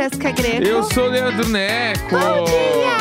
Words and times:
Jéssica 0.00 0.30
Greco. 0.30 0.66
Eu 0.66 0.82
sou 0.82 1.08
o 1.08 1.10
Leandro 1.10 1.46
Neco. 1.50 2.08
Bom 2.08 2.44
dia! 2.44 2.96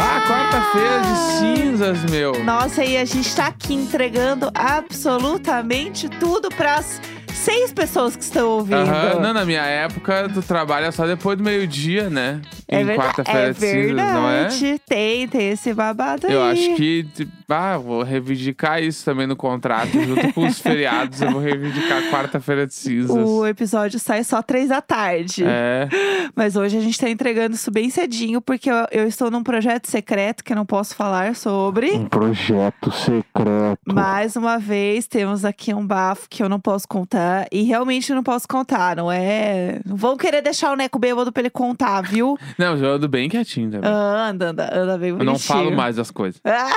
Ah, 0.00 0.24
quarta-feira 0.26 1.00
de 1.02 1.66
cinzas, 1.66 2.10
meu. 2.10 2.42
Nossa, 2.42 2.82
e 2.82 2.96
a 2.96 3.04
gente 3.04 3.36
tá 3.36 3.48
aqui 3.48 3.74
entregando 3.74 4.50
absolutamente 4.54 6.08
tudo 6.08 6.48
pras 6.48 7.02
seis 7.34 7.70
pessoas 7.70 8.16
que 8.16 8.22
estão 8.22 8.48
ouvindo. 8.48 8.78
Aham, 8.78 9.20
Não, 9.20 9.34
na 9.34 9.44
minha 9.44 9.60
época, 9.60 10.30
tu 10.32 10.40
trabalha 10.40 10.90
só 10.90 11.06
depois 11.06 11.36
do 11.36 11.44
meio-dia, 11.44 12.08
né? 12.08 12.40
É 12.70 12.82
em 12.82 12.84
verdade. 12.84 13.08
quarta-feira 13.08 13.48
é 13.48 13.52
de 13.52 13.58
cinzas, 13.58 13.96
não 13.96 14.28
é? 14.28 14.40
verdade. 14.40 14.80
Tem, 14.86 15.26
tem 15.26 15.50
esse 15.50 15.72
babado 15.72 16.26
aí. 16.26 16.32
Eu 16.32 16.42
acho 16.42 16.74
que, 16.74 17.06
ah, 17.48 17.78
vou 17.78 18.02
reivindicar 18.02 18.82
isso 18.82 19.02
também 19.04 19.26
no 19.26 19.34
contrato. 19.34 19.90
Junto 19.98 20.32
com 20.34 20.46
os 20.46 20.58
feriados, 20.60 21.22
eu 21.22 21.30
vou 21.30 21.40
reivindicar 21.40 22.02
quarta-feira 22.10 22.66
de 22.66 22.74
cinzas. 22.74 23.16
O 23.16 23.46
episódio 23.46 23.98
sai 23.98 24.22
só 24.22 24.42
três 24.42 24.68
da 24.68 24.82
tarde. 24.82 25.44
É, 25.46 25.88
Mas 26.36 26.56
hoje 26.56 26.76
a 26.76 26.80
gente 26.80 26.98
tá 27.00 27.08
entregando 27.08 27.54
isso 27.54 27.70
bem 27.70 27.88
cedinho, 27.88 28.40
porque 28.42 28.70
eu, 28.70 28.86
eu 28.90 29.08
estou 29.08 29.30
num 29.30 29.42
projeto 29.42 29.86
secreto 29.86 30.44
que 30.44 30.52
eu 30.52 30.56
não 30.56 30.66
posso 30.66 30.94
falar 30.94 31.34
sobre. 31.34 31.92
Um 31.92 32.06
projeto 32.06 32.90
secreto. 32.92 33.78
Mais 33.86 34.36
uma 34.36 34.58
vez, 34.58 35.06
temos 35.06 35.44
aqui 35.44 35.72
um 35.72 35.86
bafo 35.86 36.28
que 36.28 36.42
eu 36.42 36.48
não 36.50 36.60
posso 36.60 36.86
contar. 36.86 37.46
E 37.50 37.62
realmente 37.62 38.12
não 38.12 38.22
posso 38.22 38.46
contar, 38.46 38.94
não 38.96 39.10
é? 39.10 39.80
Não 39.86 39.96
vão 39.96 40.18
querer 40.18 40.42
deixar 40.42 40.70
o 40.72 40.76
Neco 40.76 40.98
bêbado 40.98 41.32
pra 41.32 41.40
ele 41.40 41.50
contar, 41.50 42.02
viu? 42.02 42.36
Não, 42.58 42.76
eu 42.76 42.94
ando 42.94 43.08
bem 43.08 43.28
quietinho 43.28 43.70
também. 43.70 43.90
Anda, 43.90 44.48
anda, 44.50 44.70
anda 44.72 44.98
bem 44.98 45.10
eu 45.10 45.16
bonitinho. 45.16 45.32
não 45.32 45.38
falo 45.38 45.70
mais 45.76 45.96
das 45.96 46.10
coisas. 46.10 46.40
Ah, 46.44 46.68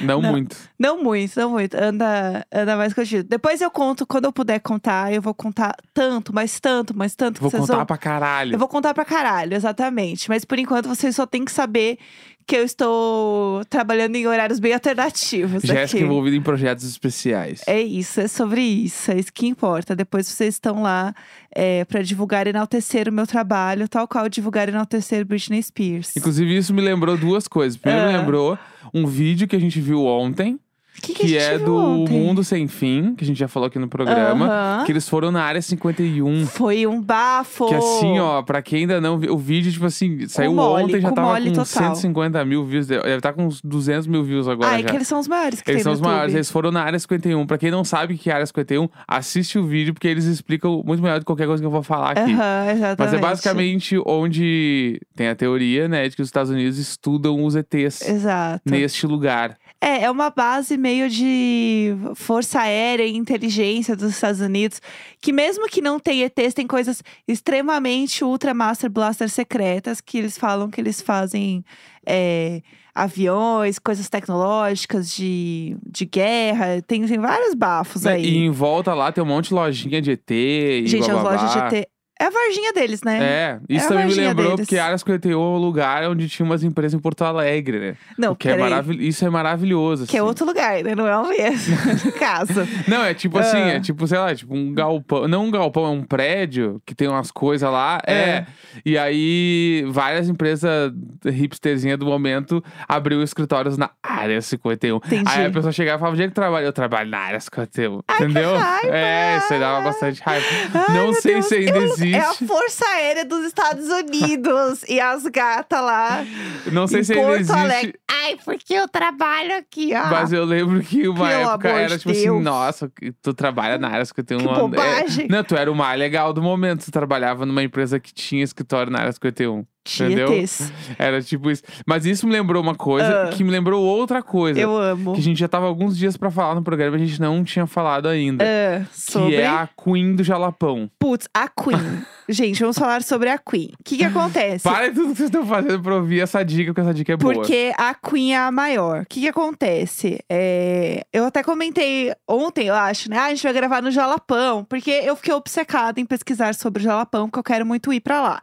Não, 0.00 0.20
Não. 0.20 0.30
muito. 0.30 0.56
não 0.78 1.02
muito, 1.02 1.38
não 1.38 1.50
muito. 1.50 1.74
Anda, 1.74 2.44
anda 2.52 2.76
mais 2.76 2.92
contigo. 2.92 3.22
Depois 3.28 3.60
eu 3.60 3.70
conto, 3.70 4.06
quando 4.06 4.24
eu 4.26 4.32
puder 4.32 4.58
contar, 4.60 5.12
eu 5.12 5.22
vou 5.22 5.32
contar 5.34 5.74
tanto, 5.94 6.34
mas 6.34 6.58
tanto, 6.60 6.96
mas 6.96 7.14
tanto. 7.14 7.36
que 7.36 7.40
Vou 7.42 7.50
contar 7.50 7.76
vão... 7.76 7.86
pra 7.86 7.96
caralho. 7.96 8.54
Eu 8.54 8.58
vou 8.58 8.68
contar 8.68 8.92
pra 8.94 9.04
caralho, 9.04 9.54
exatamente. 9.54 10.28
Mas 10.28 10.44
por 10.44 10.58
enquanto 10.58 10.88
vocês 10.88 11.14
só 11.16 11.24
têm 11.26 11.44
que 11.44 11.52
saber 11.52 11.98
que 12.46 12.54
eu 12.56 12.64
estou 12.64 13.64
trabalhando 13.64 14.14
em 14.14 14.26
horários 14.26 14.60
bem 14.60 14.72
alternativos 14.72 15.62
Jéssica 15.62 16.02
envolvida 16.02 16.36
em 16.36 16.40
projetos 16.42 16.84
especiais. 16.84 17.62
É 17.66 17.80
isso, 17.80 18.20
é 18.20 18.28
sobre 18.28 18.60
isso, 18.60 19.10
é 19.10 19.18
isso 19.18 19.32
que 19.32 19.46
importa. 19.46 19.96
Depois 19.96 20.28
vocês 20.28 20.54
estão 20.54 20.82
lá 20.82 21.12
é, 21.54 21.84
para 21.84 22.02
divulgar 22.02 22.46
e 22.46 22.50
enaltecer 22.50 23.08
o 23.08 23.12
meu 23.12 23.26
trabalho, 23.26 23.88
tal 23.88 24.06
qual 24.06 24.28
divulgar 24.28 24.68
e 24.68 24.70
enaltecer 24.70 25.24
Britney 25.24 25.62
Spears. 25.62 26.16
Inclusive, 26.16 26.56
isso 26.56 26.72
me 26.72 26.80
lembrou 26.82 27.16
duas 27.16 27.48
coisas. 27.48 27.76
Primeiro, 27.76 28.08
Ah. 28.08 28.18
lembrou 28.20 28.58
um 28.94 29.06
vídeo 29.06 29.48
que 29.48 29.56
a 29.56 29.60
gente 29.60 29.80
viu 29.80 30.04
ontem, 30.04 30.58
Que, 31.02 31.12
que, 31.14 31.28
gente 31.28 31.38
é 31.38 31.58
do 31.58 31.76
ontem? 31.76 32.18
Mundo 32.18 32.42
Sem 32.42 32.66
Fim, 32.66 33.14
que 33.14 33.24
a 33.24 33.26
gente 33.26 33.38
já 33.38 33.48
falou 33.48 33.66
aqui 33.66 33.78
no 33.78 33.88
programa. 33.88 34.46
Aham. 34.46 34.84
Que 34.84 34.92
eles 34.92 35.08
foram 35.08 35.30
na 35.30 35.42
área 35.42 35.60
51. 35.60 36.46
Foi 36.46 36.86
um 36.86 37.00
bafo. 37.00 37.66
Que 37.68 37.74
assim, 37.74 38.18
ó, 38.18 38.42
pra 38.42 38.62
quem 38.62 38.80
ainda 38.80 39.00
não 39.00 39.18
viu, 39.18 39.34
o 39.34 39.38
vídeo, 39.38 39.70
tipo 39.70 39.86
assim, 39.86 40.26
saiu 40.28 40.52
mole, 40.54 40.84
ontem, 40.84 41.00
já 41.00 41.12
tava 41.12 41.38
com 41.40 41.48
total. 41.50 41.64
150 41.66 42.44
mil 42.44 42.64
views. 42.64 42.86
Deve 42.86 43.08
estar 43.16 43.32
com 43.32 43.46
uns 43.46 43.60
200 43.62 44.06
mil 44.06 44.24
views 44.24 44.48
agora 44.48 44.70
Ah, 44.70 44.80
é 44.80 44.82
que 44.82 44.94
eles 44.94 45.08
são 45.08 45.18
os 45.20 45.28
maiores 45.28 45.60
que 45.62 45.70
Eles 45.70 45.82
são 45.82 45.92
os 45.92 46.00
maiores, 46.00 46.22
YouTube. 46.24 46.36
eles 46.36 46.50
foram 46.50 46.70
na 46.70 46.82
área 46.82 46.98
51. 46.98 47.46
Pra 47.46 47.58
quem 47.58 47.70
não 47.70 47.84
sabe 47.84 48.14
o 48.14 48.18
que 48.18 48.28
é 48.28 48.32
a 48.32 48.36
área 48.36 48.46
51, 48.46 48.88
assiste 49.06 49.58
o 49.58 49.64
vídeo, 49.64 49.92
porque 49.94 50.08
eles 50.08 50.24
explicam 50.24 50.82
muito 50.84 51.02
melhor 51.02 51.18
do 51.18 51.20
que 51.20 51.26
qualquer 51.26 51.46
coisa 51.46 51.62
que 51.62 51.66
eu 51.66 51.70
vou 51.70 51.82
falar 51.82 52.12
aqui. 52.12 52.32
Exatamente. 52.32 52.96
Mas 52.98 53.12
é 53.14 53.18
basicamente 53.18 54.00
onde 54.04 55.00
tem 55.14 55.28
a 55.28 55.34
teoria, 55.34 55.88
né, 55.88 56.08
de 56.08 56.16
que 56.16 56.22
os 56.22 56.28
Estados 56.28 56.50
Unidos 56.50 56.78
estudam 56.78 57.44
os 57.44 57.54
ETs 57.54 58.02
Exato. 58.02 58.62
neste 58.64 59.06
lugar. 59.06 59.56
É, 59.80 60.04
é 60.04 60.10
uma 60.10 60.30
base 60.30 60.76
meio 60.86 61.10
de 61.10 61.96
força 62.14 62.60
aérea 62.60 63.04
e 63.04 63.16
inteligência 63.16 63.96
dos 63.96 64.10
Estados 64.12 64.40
Unidos, 64.40 64.80
que 65.20 65.32
mesmo 65.32 65.66
que 65.66 65.80
não 65.80 65.98
tenha 65.98 66.26
ETs, 66.26 66.54
tem 66.54 66.64
coisas 66.64 67.02
extremamente 67.26 68.22
ultra 68.24 68.54
master 68.54 68.88
blaster 68.88 69.28
secretas 69.28 70.00
que 70.00 70.18
eles 70.18 70.38
falam 70.38 70.70
que 70.70 70.80
eles 70.80 71.00
fazem 71.00 71.64
é, 72.06 72.62
aviões, 72.94 73.80
coisas 73.80 74.08
tecnológicas 74.08 75.10
de, 75.10 75.76
de 75.84 76.04
guerra, 76.06 76.80
tem, 76.86 77.04
tem 77.04 77.18
vários 77.18 77.52
bafos 77.54 78.04
Né, 78.04 78.12
aí. 78.12 78.24
E 78.24 78.36
em 78.46 78.50
volta 78.50 78.94
lá 78.94 79.10
tem 79.10 79.24
um 79.24 79.26
monte 79.26 79.48
de 79.48 79.54
lojinha 79.54 80.00
de 80.00 80.12
ET 80.12 80.30
e 80.30 80.84
Gente, 80.86 81.06
blá, 81.06 81.14
as 81.16 81.20
blá, 81.20 81.30
lojas 81.32 81.52
blá. 81.52 81.68
de 81.68 81.76
ET. 81.78 81.88
É 82.18 82.24
a 82.24 82.30
Varginha 82.30 82.72
deles, 82.72 83.02
né? 83.02 83.18
É, 83.22 83.58
isso 83.68 83.86
a 83.86 83.88
também 83.90 84.06
me 84.06 84.14
lembrou, 84.14 84.46
deles. 84.52 84.60
porque 84.66 84.78
a 84.78 84.86
Área 84.86 84.96
51 84.98 85.32
é 85.32 85.36
o 85.36 85.56
lugar 85.58 86.04
onde 86.08 86.28
tinha 86.28 86.46
umas 86.46 86.64
empresas 86.64 86.94
em 86.94 86.98
Porto 86.98 87.22
Alegre, 87.22 87.78
né? 87.78 87.96
Não, 88.16 88.32
O 88.32 88.36
que 88.36 88.48
é 88.48 88.56
maravil... 88.56 89.00
Isso 89.00 89.24
é 89.24 89.28
maravilhoso. 89.30 90.06
Que 90.06 90.16
é 90.16 90.20
assim. 90.20 90.26
outro 90.28 90.46
lugar, 90.46 90.82
né? 90.82 90.94
Não 90.94 91.06
é 91.06 91.16
o 91.18 91.28
mesmo, 91.28 91.76
caso. 92.18 92.66
Não, 92.88 93.04
é 93.04 93.12
tipo 93.12 93.38
assim, 93.38 93.58
Ah. 93.58 93.68
é 93.74 93.80
tipo, 93.80 94.06
sei 94.06 94.18
lá, 94.18 94.34
tipo 94.34 94.54
um 94.54 94.72
galpão. 94.72 95.28
Não 95.28 95.44
um 95.44 95.50
galpão, 95.50 95.84
é 95.84 95.90
um 95.90 96.02
prédio 96.02 96.80
que 96.86 96.94
tem 96.94 97.06
umas 97.06 97.30
coisas 97.30 97.70
lá. 97.70 98.00
É. 98.06 98.12
É. 98.14 98.46
E 98.84 98.96
aí, 98.96 99.84
várias 99.88 100.28
empresas 100.28 100.92
hipsterzinhas 101.24 101.98
do 101.98 102.06
momento 102.06 102.62
abriu 102.88 103.22
escritórios 103.22 103.76
na 103.76 103.90
área 104.02 104.40
51. 104.40 104.96
Entendi. 104.96 105.22
Aí 105.26 105.46
a 105.46 105.50
pessoa 105.50 105.72
chegava 105.72 105.96
e 105.96 106.00
falava: 106.00 106.14
onde 106.14 106.22
é 106.24 106.28
que 106.28 106.34
trabalha? 106.34 106.64
Eu 106.64 106.72
trabalho 106.72 107.10
na 107.10 107.18
área 107.18 107.40
51. 107.40 108.00
Ai, 108.08 108.16
que 108.16 108.24
entendeu? 108.24 108.50
É, 108.84 109.36
isso 109.38 109.52
aí 109.52 109.60
dava 109.60 109.84
bastante 109.84 110.22
raiva. 110.22 110.46
Ai, 110.88 110.96
não 110.96 111.12
sei 111.12 111.34
Deus, 111.34 111.46
se 111.46 111.54
ainda 111.56 111.78
eu- 111.78 111.96
existe. 112.08 112.44
É 112.44 112.44
a 112.44 112.48
Força 112.48 112.84
Aérea 112.86 113.24
dos 113.24 113.44
Estados 113.46 113.88
Unidos. 113.88 114.82
e 114.88 115.00
as 115.00 115.24
gatas 115.26 115.80
lá 115.80 116.24
Não 116.72 116.86
sei 116.86 117.04
se 117.04 117.14
Porto 117.14 117.34
existe. 117.40 117.52
Alegre. 117.58 117.94
Ai, 118.10 118.36
porque 118.44 118.74
eu 118.74 118.88
trabalho 118.88 119.56
aqui, 119.56 119.92
ó. 119.94 120.06
Mas 120.10 120.32
eu 120.32 120.44
lembro 120.44 120.80
que 120.82 121.06
uma 121.08 121.28
Pelo 121.28 121.50
época 121.50 121.68
era 121.68 121.98
tipo 121.98 122.10
assim, 122.10 122.40
nossa, 122.40 122.90
tu 123.22 123.32
trabalha 123.34 123.78
na 123.78 123.88
área 123.88 124.04
51. 124.04 124.38
Que 124.38 124.48
é- 124.48 124.54
bobagem. 124.54 125.28
Não, 125.28 125.44
tu 125.44 125.54
era 125.54 125.70
o 125.70 125.74
mais 125.74 125.98
legal 125.98 126.32
do 126.32 126.42
momento. 126.42 126.84
Tu 126.84 126.90
trabalhava 126.90 127.44
numa 127.46 127.62
empresa 127.62 128.00
que 128.00 128.12
tinha 128.12 128.42
escritório 128.42 128.90
na 128.90 129.00
área 129.00 129.12
51. 129.12 129.64
Entendeu? 129.94 130.26
Tietês. 130.28 130.72
Era 130.98 131.22
tipo 131.22 131.50
isso. 131.50 131.62
Mas 131.86 132.04
isso 132.06 132.26
me 132.26 132.32
lembrou 132.32 132.62
uma 132.62 132.74
coisa 132.74 133.24
Ah. 133.24 133.28
que 133.28 133.42
me 133.44 133.50
lembrou 133.50 133.82
outra 133.84 134.22
coisa. 134.22 134.58
Eu 134.60 134.76
amo. 134.76 135.12
Que 135.14 135.20
a 135.20 135.22
gente 135.22 135.38
já 135.38 135.48
tava 135.48 135.66
alguns 135.66 135.96
dias 135.96 136.16
pra 136.16 136.30
falar 136.30 136.54
no 136.54 136.62
programa 136.62 136.96
e 136.98 137.02
a 137.02 137.06
gente 137.06 137.20
não 137.20 137.42
tinha 137.44 137.66
falado 137.66 138.08
ainda. 138.08 138.44
Ah, 138.44 138.84
sobre. 138.92 139.30
Que 139.30 139.36
é 139.36 139.46
a 139.46 139.68
Queen 139.82 140.14
do 140.16 140.24
Jalapão. 140.24 140.90
Putz, 140.98 141.28
a 141.34 141.48
Queen. 141.48 141.76
Gente, 142.28 142.58
vamos 142.60 142.76
falar 142.76 143.04
sobre 143.04 143.28
a 143.28 143.38
Queen. 143.38 143.70
O 143.78 143.84
que 143.84 143.98
que 143.98 144.02
acontece? 144.04 144.64
Para 144.64 144.88
tudo 144.92 145.10
que 145.10 145.16
vocês 145.18 145.28
estão 145.28 145.46
fazendo 145.46 145.80
pra 145.80 145.94
ouvir 145.94 146.20
essa 146.20 146.44
dica, 146.44 146.72
porque 146.74 146.80
essa 146.80 146.92
dica 146.92 147.12
é 147.12 147.16
boa. 147.16 147.32
Porque 147.32 147.72
a 147.78 147.94
Queen 147.94 148.34
é 148.34 148.38
a 148.38 148.50
maior. 148.50 149.02
O 149.02 149.06
que, 149.08 149.20
que 149.20 149.28
acontece? 149.28 150.18
É, 150.28 151.06
Eu 151.12 151.24
até 151.26 151.44
comentei 151.44 152.12
ontem, 152.28 152.66
eu 152.66 152.74
acho, 152.74 153.08
né? 153.08 153.16
Ah, 153.16 153.24
a 153.26 153.28
gente 153.28 153.44
vai 153.44 153.52
gravar 153.52 153.80
no 153.80 153.92
Jalapão. 153.92 154.64
Porque 154.64 154.90
eu 154.90 155.14
fiquei 155.14 155.32
obcecada 155.34 156.00
em 156.00 156.04
pesquisar 156.04 156.52
sobre 156.56 156.82
o 156.82 156.84
Jalapão, 156.84 157.28
porque 157.28 157.38
eu 157.38 157.44
quero 157.44 157.64
muito 157.64 157.92
ir 157.92 158.00
pra 158.00 158.20
lá. 158.20 158.40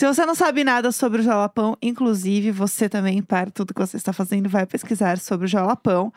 Se 0.00 0.06
você 0.06 0.24
não 0.24 0.34
sabe 0.34 0.64
nada 0.64 0.90
sobre 0.92 1.20
o 1.20 1.22
Jalapão, 1.22 1.76
inclusive 1.82 2.50
você 2.50 2.88
também, 2.88 3.20
para 3.20 3.50
tudo 3.50 3.74
que 3.74 3.80
você 3.82 3.98
está 3.98 4.14
fazendo, 4.14 4.48
vai 4.48 4.64
pesquisar 4.64 5.18
sobre 5.18 5.44
o 5.44 5.46
Jalapão. 5.46 6.10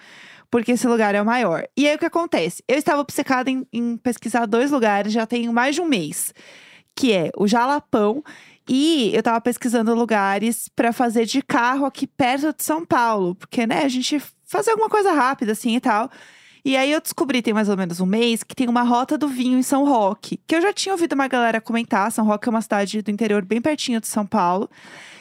Porque 0.50 0.72
esse 0.72 0.88
lugar 0.88 1.14
é 1.14 1.22
o 1.22 1.26
maior. 1.26 1.68
E 1.76 1.86
aí 1.86 1.94
o 1.94 2.00
que 2.00 2.06
acontece? 2.06 2.64
Eu 2.66 2.78
estava 2.78 3.02
obcecada 3.02 3.52
em, 3.52 3.68
em 3.74 3.98
pesquisar 3.98 4.46
dois 4.46 4.72
lugares 4.72 5.12
já 5.12 5.26
tem 5.26 5.52
mais 5.52 5.76
de 5.76 5.82
um 5.82 5.86
mês. 5.86 6.34
Que 6.96 7.12
é 7.12 7.30
o 7.36 7.46
Jalapão 7.46 8.24
e 8.70 9.12
eu 9.14 9.22
tava 9.22 9.42
pesquisando 9.42 9.94
lugares 9.94 10.70
pra 10.70 10.94
fazer 10.94 11.26
de 11.26 11.42
carro 11.42 11.86
aqui 11.86 12.08
perto 12.08 12.56
de 12.56 12.64
São 12.64 12.86
Paulo, 12.86 13.36
porque 13.36 13.68
né, 13.68 13.84
a 13.84 13.90
gente 13.90 14.18
fazer 14.46 14.72
alguma 14.72 14.88
coisa 14.88 15.12
rápida 15.12 15.52
assim 15.52 15.76
e 15.76 15.82
tal. 15.82 16.10
E 16.66 16.78
aí 16.78 16.92
eu 16.94 17.02
descobri 17.02 17.42
tem 17.42 17.54
mais 17.54 17.68
ou 17.68 17.76
menos 17.76 18.00
um 18.00 18.06
mês 18.06 18.42
que 18.42 18.56
tem 18.56 18.70
uma 18.70 18.84
rota 18.84 19.18
do 19.18 19.28
vinho 19.28 19.60
em 19.60 19.64
São 19.64 19.86
Roque, 19.86 20.40
que 20.48 20.56
eu 20.56 20.62
já 20.62 20.72
tinha 20.72 20.94
ouvido 20.94 21.12
uma 21.12 21.28
galera 21.28 21.60
comentar. 21.60 22.10
São 22.10 22.26
Roque 22.26 22.48
é 22.48 22.52
uma 22.52 22.62
cidade 22.62 23.02
do 23.02 23.12
interior 23.12 23.44
bem 23.44 23.62
pertinho 23.62 24.00
de 24.00 24.08
São 24.08 24.26
Paulo 24.26 24.70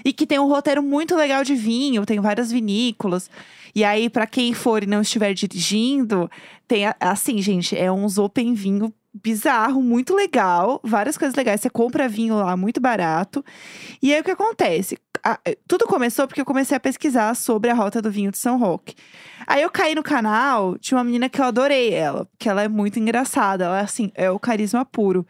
e 0.04 0.12
que 0.12 0.24
tem 0.24 0.38
um 0.38 0.46
roteiro 0.46 0.82
muito 0.82 1.16
legal 1.16 1.42
de 1.42 1.56
vinho, 1.56 2.06
tem 2.06 2.20
várias 2.20 2.52
vinícolas. 2.52 3.28
E 3.74 3.82
aí 3.82 4.08
pra 4.08 4.24
quem 4.24 4.54
for 4.54 4.84
e 4.84 4.86
não 4.86 5.00
estiver 5.00 5.34
dirigindo, 5.34 6.30
tem 6.68 6.84
assim, 7.00 7.42
gente, 7.42 7.76
é 7.76 7.90
uns 7.90 8.18
open 8.18 8.54
vinho 8.54 8.94
bizarro, 9.12 9.82
muito 9.82 10.14
legal, 10.14 10.80
várias 10.82 11.18
coisas 11.18 11.34
legais. 11.34 11.60
Você 11.60 11.68
compra 11.68 12.08
vinho 12.08 12.36
lá 12.36 12.56
muito 12.56 12.80
barato. 12.80 13.44
E 14.00 14.14
aí 14.14 14.20
o 14.20 14.24
que 14.24 14.30
acontece? 14.30 14.96
Tudo 15.68 15.86
começou 15.86 16.26
porque 16.26 16.40
eu 16.40 16.44
comecei 16.44 16.76
a 16.76 16.80
pesquisar 16.80 17.34
sobre 17.34 17.70
a 17.70 17.74
rota 17.74 18.02
do 18.02 18.10
vinho 18.10 18.30
de 18.30 18.38
São 18.38 18.58
Roque. 18.58 18.94
Aí 19.46 19.62
eu 19.62 19.70
caí 19.70 19.94
no 19.94 20.02
canal 20.02 20.76
de 20.78 20.94
uma 20.94 21.04
menina 21.04 21.28
que 21.28 21.40
eu 21.40 21.44
adorei 21.44 21.92
ela, 21.92 22.26
porque 22.26 22.48
ela 22.48 22.62
é 22.62 22.68
muito 22.68 22.98
engraçada, 22.98 23.64
ela 23.64 23.80
assim, 23.80 24.10
é 24.14 24.30
o 24.30 24.38
carisma 24.38 24.84
puro. 24.84 25.26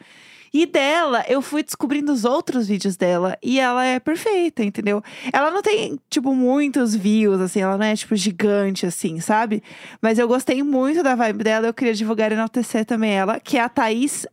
E 0.55 0.67
dela, 0.67 1.25
eu 1.29 1.41
fui 1.41 1.63
descobrindo 1.63 2.13
os 2.13 2.27
outros 2.27 2.69
vídeos 2.69 2.95
dela 2.95 3.39
e 3.43 3.59
ela 3.59 3.87
é 3.87 3.99
perfeita, 3.99 4.63
entendeu? 4.63 5.03
Ela 5.33 5.51
não 5.51 5.63
tem, 5.63 5.99
tipo, 6.11 6.35
muitos 6.35 6.95
views, 6.95 7.41
assim, 7.41 7.63
ela 7.63 7.79
não 7.79 7.87
é, 7.87 7.97
tipo, 7.97 8.15
gigante, 8.15 8.85
assim, 8.85 9.19
sabe? 9.19 9.63
Mas 10.03 10.19
eu 10.19 10.29
gostei 10.29 10.63
muito 10.63 11.03
da 11.03 11.15
vibe 11.15 11.43
dela, 11.43 11.69
eu 11.69 11.73
queria 11.73 11.95
divulgar 11.95 12.31
e 12.31 12.35
enaltecer 12.35 12.85
também 12.85 13.13
ela, 13.13 13.41
que 13.41 13.57
é 13.57 13.63
a 13.63 13.69
Thaís 13.71 14.27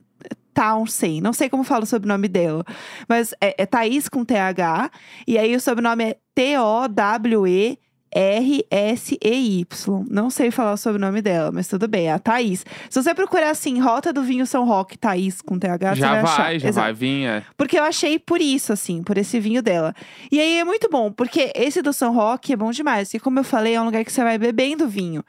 Townsend. 0.59 1.21
Não 1.21 1.31
sei 1.31 1.49
como 1.49 1.63
falo 1.63 1.83
o 1.83 1.87
sobrenome 1.87 2.27
dela, 2.27 2.65
mas 3.07 3.33
é, 3.39 3.55
é 3.63 3.65
Thaís 3.65 4.09
com 4.09 4.25
TH, 4.25 4.91
e 5.25 5.37
aí 5.37 5.55
o 5.55 5.61
sobrenome 5.61 6.03
é 6.03 6.17
R-S-E-Y. 8.11 10.05
Não 10.09 10.29
sei 10.29 10.51
falar 10.51 10.77
sobre 10.77 10.97
o 10.97 11.05
nome 11.05 11.21
dela, 11.21 11.51
mas 11.51 11.67
tudo 11.67 11.87
bem. 11.87 12.07
É 12.07 12.13
a 12.13 12.19
Thaís. 12.19 12.65
Se 12.89 13.01
você 13.01 13.13
procurar 13.13 13.51
assim, 13.51 13.79
Rota 13.79 14.11
do 14.11 14.23
Vinho 14.23 14.45
São 14.47 14.65
Roque, 14.65 14.97
Thaís 14.97 15.41
com 15.41 15.59
TH, 15.59 15.95
você 15.95 16.01
já 16.01 16.11
vai, 16.11 16.21
vai, 16.23 16.31
achar. 16.31 16.59
já 16.59 16.69
Exato. 16.69 16.85
vai 16.85 16.93
vir. 16.93 17.25
É. 17.25 17.43
Porque 17.55 17.77
eu 17.77 17.83
achei 17.83 18.17
por 18.17 18.41
isso, 18.41 18.73
assim, 18.73 19.03
por 19.03 19.17
esse 19.17 19.39
vinho 19.39 19.61
dela. 19.61 19.93
E 20.31 20.39
aí 20.39 20.57
é 20.57 20.65
muito 20.65 20.89
bom, 20.89 21.11
porque 21.11 21.51
esse 21.55 21.81
do 21.81 21.93
São 21.93 22.13
Roque 22.13 22.53
é 22.53 22.55
bom 22.57 22.71
demais. 22.71 23.13
E 23.13 23.19
como 23.19 23.39
eu 23.39 23.43
falei, 23.43 23.75
é 23.75 23.81
um 23.81 23.85
lugar 23.85 24.03
que 24.03 24.11
você 24.11 24.23
vai 24.23 24.37
bebendo 24.37 24.87
vinho. 24.87 25.23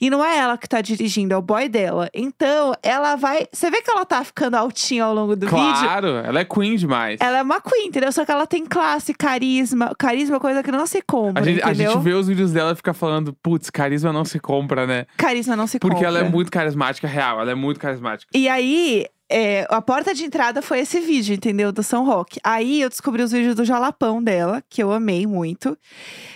E 0.00 0.10
não 0.10 0.24
é 0.24 0.38
ela 0.38 0.58
que 0.58 0.68
tá 0.68 0.80
dirigindo, 0.80 1.34
é 1.34 1.36
o 1.36 1.42
boy 1.42 1.68
dela. 1.68 2.08
Então, 2.14 2.74
ela 2.82 3.16
vai. 3.16 3.46
Você 3.52 3.70
vê 3.70 3.80
que 3.82 3.90
ela 3.90 4.04
tá 4.04 4.22
ficando 4.24 4.54
altinha 4.56 5.04
ao 5.04 5.14
longo 5.14 5.34
do 5.36 5.46
vídeo? 5.46 5.58
Claro, 5.58 6.08
ela 6.08 6.40
é 6.40 6.44
queen 6.44 6.76
demais. 6.76 7.20
Ela 7.20 7.38
é 7.38 7.42
uma 7.42 7.60
queen, 7.60 7.88
entendeu? 7.88 8.12
Só 8.12 8.24
que 8.24 8.30
ela 8.30 8.46
tem 8.46 8.64
classe, 8.66 9.14
carisma. 9.14 9.92
Carisma 9.98 10.36
é 10.36 10.40
coisa 10.40 10.62
que 10.62 10.72
não 10.72 10.86
se 10.86 11.02
compra, 11.02 11.42
A 11.42 11.44
gente, 11.44 11.62
a 11.62 11.72
gente 11.72 11.98
vê 11.98 12.12
os 12.14 12.26
vídeos 12.28 12.52
dela 12.52 12.72
e 12.72 12.76
fica 12.76 12.92
falando, 12.94 13.32
putz, 13.42 13.70
carisma 13.70 14.12
não 14.12 14.24
se 14.24 14.38
compra, 14.38 14.86
né? 14.86 15.06
Carisma 15.16 15.56
não 15.56 15.66
se 15.66 15.78
Porque 15.78 15.96
compra. 15.96 16.08
ela 16.08 16.18
é 16.20 16.28
muito 16.28 16.50
carismática, 16.50 17.06
real. 17.06 17.40
Ela 17.40 17.52
é 17.52 17.54
muito 17.54 17.80
carismática. 17.80 18.30
E 18.34 18.48
aí, 18.48 19.06
é, 19.28 19.66
a 19.68 19.82
porta 19.82 20.14
de 20.14 20.24
entrada 20.24 20.62
foi 20.62 20.80
esse 20.80 21.00
vídeo, 21.00 21.34
entendeu? 21.34 21.72
Do 21.72 21.82
São 21.82 22.04
Roque. 22.04 22.38
Aí 22.44 22.80
eu 22.80 22.88
descobri 22.88 23.22
os 23.22 23.32
vídeos 23.32 23.56
do 23.56 23.64
Jalapão 23.64 24.22
dela, 24.22 24.62
que 24.68 24.82
eu 24.82 24.92
amei 24.92 25.26
muito. 25.26 25.76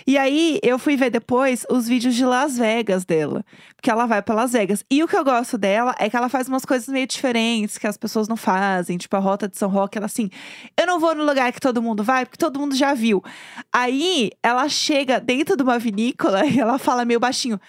E 0.05 0.17
aí 0.17 0.59
eu 0.61 0.77
fui 0.77 0.97
ver 0.97 1.09
depois 1.09 1.65
os 1.69 1.87
vídeos 1.87 2.15
de 2.15 2.25
Las 2.25 2.57
Vegas 2.57 3.05
dela. 3.05 3.45
Porque 3.75 3.89
ela 3.89 4.05
vai 4.05 4.21
pra 4.21 4.35
Las 4.35 4.51
Vegas. 4.51 4.83
E 4.91 5.01
o 5.01 5.07
que 5.07 5.15
eu 5.15 5.23
gosto 5.23 5.57
dela 5.57 5.95
é 5.99 6.09
que 6.09 6.17
ela 6.17 6.27
faz 6.27 6.49
umas 6.49 6.65
coisas 6.65 6.89
meio 6.89 7.07
diferentes 7.07 7.77
que 7.77 7.87
as 7.87 7.95
pessoas 7.97 8.27
não 8.27 8.35
fazem. 8.35 8.97
Tipo, 8.97 9.15
a 9.15 9.19
rota 9.19 9.47
de 9.47 9.57
São 9.57 9.69
Roque, 9.69 9.97
ela 9.97 10.07
assim, 10.07 10.29
eu 10.77 10.85
não 10.85 10.99
vou 10.99 11.15
no 11.15 11.23
lugar 11.23 11.51
que 11.53 11.61
todo 11.61 11.81
mundo 11.81 12.03
vai, 12.03 12.25
porque 12.25 12.37
todo 12.37 12.59
mundo 12.59 12.75
já 12.75 12.93
viu. 12.93 13.23
Aí 13.71 14.31
ela 14.43 14.67
chega 14.67 15.19
dentro 15.19 15.55
de 15.55 15.63
uma 15.63 15.79
vinícola 15.79 16.43
e 16.45 16.59
ela 16.59 16.77
fala 16.77 17.05
meio 17.05 17.19
baixinho. 17.21 17.59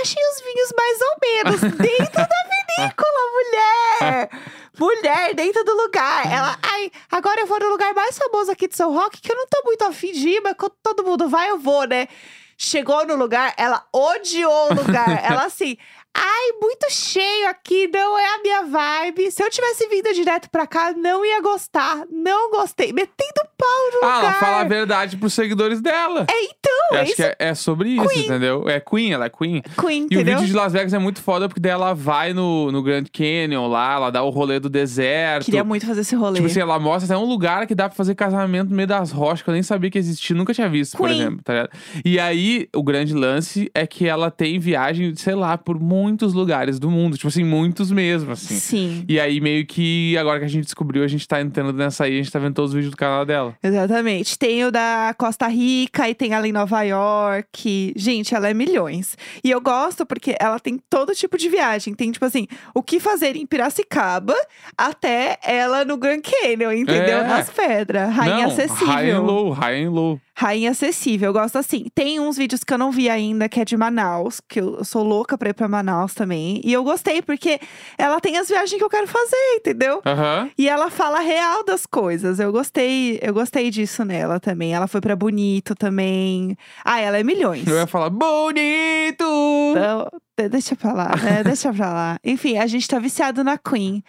Achei 0.00 0.22
os 0.32 0.40
vinhos 0.42 0.72
mais 0.76 0.98
ou 1.00 1.16
menos 1.22 1.60
dentro 1.78 2.12
da 2.12 2.38
vinícola, 2.76 3.20
mulher! 3.32 4.30
Mulher, 4.76 5.34
dentro 5.34 5.62
do 5.64 5.72
lugar. 5.74 6.26
Ela, 6.30 6.58
ai, 6.62 6.90
agora 7.10 7.40
eu 7.40 7.46
vou 7.46 7.60
no 7.60 7.68
lugar 7.68 7.94
mais 7.94 8.18
famoso 8.18 8.50
aqui 8.50 8.66
de 8.66 8.76
São 8.76 8.92
Roque, 8.92 9.20
que 9.20 9.30
eu 9.30 9.36
não 9.36 9.46
tô 9.46 9.62
muito 9.64 9.84
afim 9.84 10.12
de 10.12 10.28
ir, 10.28 10.40
mas 10.40 10.54
quando 10.58 10.72
todo 10.82 11.04
mundo 11.04 11.28
vai, 11.28 11.50
eu 11.50 11.58
vou, 11.58 11.86
né? 11.86 12.08
Chegou 12.56 13.06
no 13.06 13.14
lugar, 13.14 13.54
ela 13.56 13.86
odiou 13.92 14.72
o 14.72 14.74
lugar. 14.74 15.08
ela 15.24 15.44
assim, 15.44 15.76
ai, 16.16 16.52
muito 16.60 16.86
cheio 16.90 17.48
aqui, 17.48 17.88
não 17.92 18.18
é 18.18 18.34
a 18.36 18.42
minha 18.42 18.62
vibe. 18.64 19.30
Se 19.30 19.42
eu 19.42 19.50
tivesse 19.50 19.86
vindo 19.88 20.12
direto 20.14 20.48
pra 20.50 20.66
cá, 20.66 20.92
não 20.92 21.24
ia 21.24 21.40
gostar. 21.40 22.04
Não 22.10 22.50
gostei. 22.50 22.92
Metendo 22.92 23.40
pau 23.56 24.00
no 24.00 24.08
Ah, 24.08 24.16
lugar. 24.16 24.22
ela 24.24 24.32
fala 24.34 24.60
a 24.60 24.64
verdade 24.64 25.16
pros 25.16 25.32
seguidores 25.34 25.80
dela. 25.80 26.26
É, 26.30 26.44
então, 26.44 26.72
Eu 26.92 26.96
é 26.96 27.00
acho 27.00 27.06
isso, 27.12 27.16
que 27.16 27.22
é, 27.22 27.36
é 27.38 27.54
sobre 27.54 27.88
isso, 27.90 28.08
Queen. 28.08 28.24
entendeu? 28.24 28.68
É 28.68 28.80
Queen, 28.80 29.12
ela 29.12 29.26
é 29.26 29.30
Queen. 29.30 29.62
Queen, 29.80 30.02
E 30.10 30.16
o 30.16 30.20
entendeu? 30.20 30.34
vídeo 30.38 30.46
de 30.46 30.52
Las 30.54 30.72
Vegas 30.72 30.92
é 30.92 30.98
muito 30.98 31.20
foda, 31.22 31.48
porque 31.48 31.60
daí 31.60 31.72
ela 31.72 31.94
vai 31.94 32.32
no, 32.32 32.70
no 32.70 32.82
Grand 32.82 33.04
Canyon 33.12 33.66
lá, 33.68 33.94
ela 33.94 34.10
dá 34.10 34.22
o 34.22 34.30
rolê 34.30 34.60
do 34.60 34.68
deserto. 34.68 35.44
Queria 35.46 35.64
muito 35.64 35.86
fazer 35.86 36.02
esse 36.02 36.14
rolê. 36.14 36.36
Tipo 36.36 36.46
assim, 36.46 36.60
ela 36.60 36.78
mostra 36.78 37.14
até 37.14 37.22
um 37.22 37.28
lugar 37.28 37.66
que 37.66 37.74
dá 37.74 37.88
pra 37.88 37.96
fazer 37.96 38.14
casamento 38.14 38.70
no 38.70 38.76
meio 38.76 38.88
das 38.88 39.10
rochas, 39.10 39.42
que 39.42 39.50
eu 39.50 39.54
nem 39.54 39.62
sabia 39.62 39.90
que 39.90 39.98
existia, 39.98 40.36
nunca 40.36 40.52
tinha 40.54 40.68
visto, 40.68 40.96
por 40.96 41.08
Queen. 41.08 41.20
exemplo, 41.20 41.40
tá 41.42 41.52
ligado? 41.54 41.70
E 42.04 42.18
aí, 42.18 42.68
o 42.74 42.82
grande 42.82 43.14
lance 43.14 43.70
é 43.74 43.86
que 43.86 44.06
ela 44.06 44.30
tem 44.30 44.58
viagem, 44.58 45.14
sei 45.16 45.34
lá, 45.34 45.56
por 45.56 45.78
muitos 46.04 46.34
lugares 46.34 46.78
do 46.78 46.90
mundo. 46.90 47.16
Tipo 47.16 47.28
assim, 47.28 47.44
muitos 47.44 47.90
mesmo, 47.90 48.32
assim. 48.32 48.56
Sim. 48.56 49.04
E 49.08 49.18
aí, 49.18 49.40
meio 49.40 49.64
que, 49.66 50.16
agora 50.18 50.38
que 50.38 50.44
a 50.44 50.48
gente 50.48 50.64
descobriu, 50.64 51.02
a 51.02 51.08
gente 51.08 51.26
tá 51.26 51.40
entrando 51.40 51.72
nessa 51.72 52.04
aí, 52.04 52.12
a 52.12 52.16
gente 52.16 52.30
tá 52.30 52.38
vendo 52.38 52.54
todos 52.54 52.70
os 52.70 52.74
vídeos 52.74 52.90
do 52.90 52.96
canal 52.96 53.24
dela. 53.24 53.56
Exatamente. 53.62 54.38
Tem 54.38 54.64
o 54.64 54.70
da 54.70 55.14
Costa 55.16 55.46
Rica 55.48 56.08
e 56.08 56.14
tem 56.14 56.34
ela 56.34 56.46
em 56.46 56.52
Nova 56.52 56.82
York. 56.82 57.94
Gente, 57.96 58.34
ela 58.34 58.48
é 58.48 58.54
milhões. 58.54 59.16
E 59.42 59.50
eu 59.50 59.60
gosto 59.60 60.04
porque 60.04 60.36
ela 60.38 60.60
tem 60.60 60.78
todo 60.90 61.14
tipo 61.14 61.38
de 61.38 61.48
viagem. 61.48 61.94
Tem, 61.94 62.10
tipo 62.12 62.24
assim, 62.24 62.46
o 62.74 62.82
que 62.82 63.00
fazer 63.00 63.36
em 63.36 63.46
Piracicaba 63.46 64.34
até 64.76 65.38
ela 65.42 65.84
no 65.84 65.96
Grand 65.96 66.20
Canyon, 66.20 66.72
entendeu? 66.72 67.18
É. 67.18 67.26
Nas 67.26 67.48
pedras. 67.48 68.12
Rainha 68.12 68.46
Não, 68.46 68.52
acessível. 68.52 68.86
high 68.86 69.10
and 69.10 69.20
low, 69.22 69.50
high 69.50 69.84
and 69.84 69.90
low. 69.90 70.20
Rainha 70.36 70.72
acessível, 70.72 71.28
eu 71.28 71.32
gosto 71.32 71.56
assim. 71.56 71.86
Tem 71.94 72.18
uns 72.18 72.36
vídeos 72.36 72.64
que 72.64 72.74
eu 72.74 72.78
não 72.78 72.90
vi 72.90 73.08
ainda, 73.08 73.48
que 73.48 73.60
é 73.60 73.64
de 73.64 73.76
Manaus, 73.76 74.40
que 74.48 74.60
eu 74.60 74.74
eu 74.78 74.84
sou 74.84 75.02
louca 75.02 75.36
pra 75.38 75.50
ir 75.50 75.54
pra 75.54 75.68
Manaus 75.68 75.93
também. 76.14 76.60
E 76.64 76.72
eu 76.72 76.82
gostei, 76.84 77.22
porque 77.22 77.58
ela 77.96 78.20
tem 78.20 78.36
as 78.36 78.48
viagens 78.48 78.76
que 78.78 78.82
eu 78.84 78.88
quero 78.90 79.06
fazer, 79.06 79.54
entendeu? 79.56 80.00
Aham. 80.04 80.50
E 80.58 80.68
ela 80.68 80.90
fala 80.90 81.20
real 81.20 81.64
das 81.64 81.86
coisas. 81.86 82.38
Eu 82.40 82.50
gostei, 82.52 83.18
eu 83.22 83.32
gostei 83.32 83.70
disso 83.70 84.04
nela 84.04 84.38
também. 84.40 84.74
Ela 84.74 84.86
foi 84.86 85.00
pra 85.00 85.14
Bonito 85.16 85.74
também. 85.74 86.56
Ah, 86.84 87.00
ela 87.00 87.18
é 87.18 87.22
milhões. 87.22 87.66
Eu 87.66 87.76
ia 87.76 87.86
falar, 87.86 88.10
bonito! 88.10 89.24
Então, 89.70 90.08
de- 90.38 90.48
deixa 90.48 90.74
pra 90.76 90.92
lá, 90.92 91.10
né? 91.16 91.42
deixa 91.44 91.72
pra 91.72 91.92
lá. 91.92 92.16
Enfim, 92.24 92.58
a 92.58 92.66
gente 92.66 92.86
tá 92.88 92.98
viciado 92.98 93.42
na 93.44 93.56
Queen. 93.58 94.02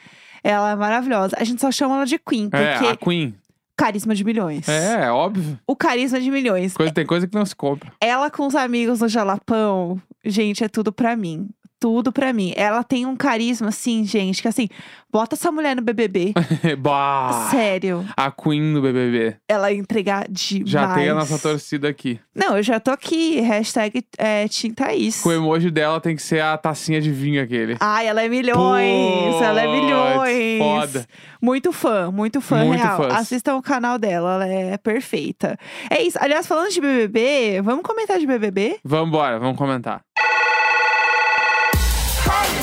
Ela 0.43 0.71
é 0.71 0.75
maravilhosa. 0.75 1.35
A 1.39 1.43
gente 1.43 1.61
só 1.61 1.71
chama 1.71 1.95
ela 1.95 2.05
de 2.05 2.19
Queen, 2.19 2.49
É, 2.51 2.73
porque 2.77 2.87
a 2.91 2.95
Queen. 2.95 3.35
carisma 3.75 4.13
de 4.13 4.23
milhões. 4.23 4.67
É, 4.69 5.05
é 5.05 5.11
óbvio. 5.11 5.59
O 5.67 5.75
carisma 5.75 6.19
de 6.19 6.29
milhões. 6.29 6.73
Coisa, 6.75 6.93
tem 6.93 7.05
coisa 7.05 7.27
que 7.27 7.35
não 7.35 7.45
se 7.45 7.55
compra. 7.55 7.91
Ela 7.99 8.29
com 8.29 8.45
os 8.45 8.55
amigos 8.55 8.99
no 9.01 9.07
Jalapão, 9.07 9.99
gente, 10.23 10.63
é 10.63 10.67
tudo 10.69 10.91
pra 10.93 11.15
mim. 11.15 11.49
Tudo 11.85 12.11
pra 12.11 12.33
mim. 12.33 12.51
Ela 12.55 12.83
tem 12.83 13.05
um 13.05 13.15
carisma, 13.15 13.67
assim, 13.69 14.03
gente, 14.05 14.41
que 14.41 14.47
assim, 14.47 14.67
bota 15.11 15.35
essa 15.35 15.51
mulher 15.51 15.75
no 15.75 15.83
BBB. 15.83 16.33
bah! 16.79 17.49
Sério. 17.51 18.03
A 18.17 18.31
Queen 18.31 18.59
no 18.59 18.81
BBB. 18.81 19.35
Ela 19.47 19.71
ia 19.71 19.77
entregar 19.77 20.25
demais. 20.27 20.67
Já 20.67 20.95
tem 20.95 21.09
a 21.09 21.13
nossa 21.13 21.37
torcida 21.37 21.87
aqui. 21.87 22.19
Não, 22.33 22.57
eu 22.57 22.63
já 22.63 22.79
tô 22.79 22.89
aqui. 22.89 23.39
Hashtag 23.39 24.03
é, 24.17 24.47
Thaís. 24.75 25.23
O 25.23 25.31
emoji 25.31 25.69
dela 25.69 26.01
tem 26.01 26.15
que 26.15 26.23
ser 26.23 26.41
a 26.41 26.57
tacinha 26.57 26.99
de 26.99 27.11
vinho 27.11 27.39
aquele. 27.39 27.77
Ai, 27.79 28.07
ela 28.07 28.23
é 28.23 28.27
milhões. 28.27 29.39
ela 29.43 29.61
é 29.61 29.67
milhões. 29.67 30.57
foda. 30.57 31.05
Muito 31.39 31.71
fã, 31.71 32.09
muito 32.11 32.41
fã 32.41 32.65
Muito 32.65 32.81
real. 32.81 32.97
fãs. 32.97 33.13
Assistam 33.13 33.57
o 33.57 33.61
canal 33.61 33.99
dela, 33.99 34.43
ela 34.43 34.47
é 34.47 34.75
perfeita. 34.79 35.55
É 35.87 36.01
isso. 36.01 36.17
Aliás, 36.19 36.47
falando 36.47 36.71
de 36.71 36.81
BBB, 36.81 37.61
vamos 37.61 37.83
comentar 37.83 38.17
de 38.17 38.25
BBB? 38.25 38.79
Vambora, 38.83 39.37
vamos 39.37 39.55
comentar. 39.55 40.01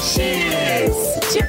X 0.03 0.93
de 1.33 1.43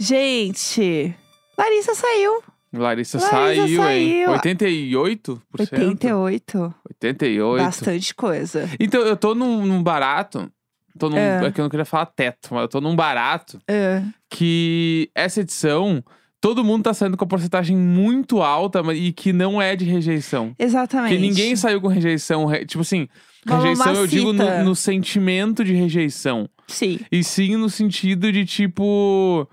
Gente, 0.00 1.14
Larissa 1.58 1.94
saiu. 1.94 2.42
Larissa, 2.72 3.18
Larissa 3.18 3.18
saiu, 3.18 3.88
hein? 3.90 4.24
saiu. 4.24 4.30
88%? 4.32 5.42
88. 5.58 6.74
88. 6.88 7.64
Bastante 7.64 8.14
coisa. 8.14 8.70
Então, 8.80 9.02
eu 9.02 9.16
tô 9.16 9.34
num, 9.34 9.66
num 9.66 9.82
barato. 9.82 10.50
Tô 10.98 11.10
num. 11.10 11.18
É. 11.18 11.44
É 11.44 11.52
que 11.52 11.60
eu 11.60 11.64
não 11.64 11.70
queria 11.70 11.84
falar 11.84 12.06
teto, 12.06 12.48
mas 12.52 12.62
eu 12.62 12.68
tô 12.68 12.80
num 12.80 12.96
barato 12.96 13.60
É. 13.68 14.02
que 14.30 15.10
essa 15.14 15.42
edição. 15.42 16.02
Todo 16.40 16.62
mundo 16.64 16.84
tá 16.84 16.94
saindo 16.94 17.16
com 17.16 17.24
a 17.24 17.28
porcentagem 17.28 17.76
muito 17.76 18.40
alta 18.40 18.82
mas- 18.82 18.96
e 18.98 19.12
que 19.12 19.32
não 19.32 19.60
é 19.60 19.74
de 19.74 19.84
rejeição. 19.84 20.54
Exatamente. 20.58 21.10
Porque 21.14 21.20
ninguém 21.28 21.56
saiu 21.56 21.80
com 21.80 21.88
rejeição. 21.88 22.44
re- 22.46 22.64
Tipo 22.64 22.82
assim, 22.82 23.08
Uma 23.46 23.56
rejeição 23.58 23.94
eu 23.94 24.06
digo 24.06 24.32
no, 24.32 24.64
no 24.64 24.74
sentimento 24.76 25.64
de 25.64 25.72
rejeição. 25.74 26.48
Sim. 26.68 27.00
E 27.10 27.24
sim 27.24 27.56
no 27.56 27.68
sentido 27.68 28.30
de 28.30 28.44
tipo. 28.44 29.48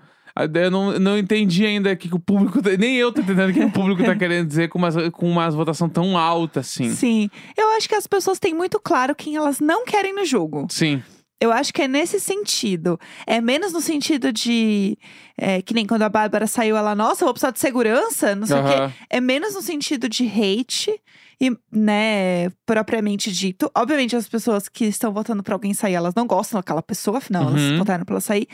Eu 0.54 0.70
não, 0.70 0.98
não 0.98 1.16
entendi 1.18 1.64
ainda 1.64 1.90
o 1.90 1.96
que, 1.96 2.08
que 2.10 2.14
o 2.14 2.20
público. 2.20 2.60
tá- 2.62 2.76
Nem 2.78 2.94
eu 2.96 3.10
tô 3.10 3.22
entendendo 3.22 3.48
o 3.50 3.52
que 3.54 3.64
o 3.64 3.70
público 3.72 4.04
tá 4.04 4.14
querendo 4.14 4.46
dizer 4.46 4.68
com, 4.68 4.78
umas, 4.78 4.94
com 5.10 5.28
uma 5.30 5.50
votação 5.50 5.88
tão 5.88 6.16
alta 6.16 6.60
assim. 6.60 6.90
Sim. 6.90 7.30
Eu 7.56 7.70
acho 7.70 7.88
que 7.88 7.94
as 7.94 8.06
pessoas 8.06 8.38
têm 8.38 8.52
muito 8.54 8.78
claro 8.78 9.14
quem 9.14 9.34
elas 9.34 9.60
não 9.60 9.84
querem 9.86 10.14
no 10.14 10.26
jogo. 10.26 10.66
Sim. 10.70 11.02
Eu 11.40 11.52
acho 11.52 11.72
que 11.72 11.82
é 11.82 11.88
nesse 11.88 12.18
sentido. 12.18 12.98
É 13.26 13.40
menos 13.40 13.72
no 13.72 13.80
sentido 13.80 14.32
de. 14.32 14.96
é, 15.36 15.60
que 15.60 15.74
nem 15.74 15.86
quando 15.86 16.02
a 16.02 16.08
Bárbara 16.08 16.46
saiu, 16.46 16.76
ela, 16.76 16.94
nossa, 16.94 17.22
eu 17.24 17.26
vou 17.26 17.34
precisar 17.34 17.50
de 17.50 17.60
segurança, 17.60 18.34
não 18.34 18.46
sei 18.46 18.56
o 18.56 18.64
quê. 18.64 18.94
É 19.10 19.20
menos 19.20 19.54
no 19.54 19.60
sentido 19.62 20.08
de 20.08 20.26
hate. 20.26 20.90
E, 21.38 21.50
né, 21.70 22.48
propriamente 22.64 23.30
dito. 23.30 23.70
Obviamente, 23.76 24.16
as 24.16 24.26
pessoas 24.26 24.70
que 24.70 24.86
estão 24.86 25.12
votando 25.12 25.42
pra 25.42 25.54
alguém 25.54 25.74
sair, 25.74 25.92
elas 25.92 26.14
não 26.14 26.26
gostam 26.26 26.58
daquela 26.58 26.80
pessoa, 26.82 27.18
afinal, 27.18 27.48
elas 27.48 27.60
Uhum. 27.60 27.76
votaram 27.76 28.06
pra 28.06 28.14
ela 28.14 28.20
sair. 28.22 28.48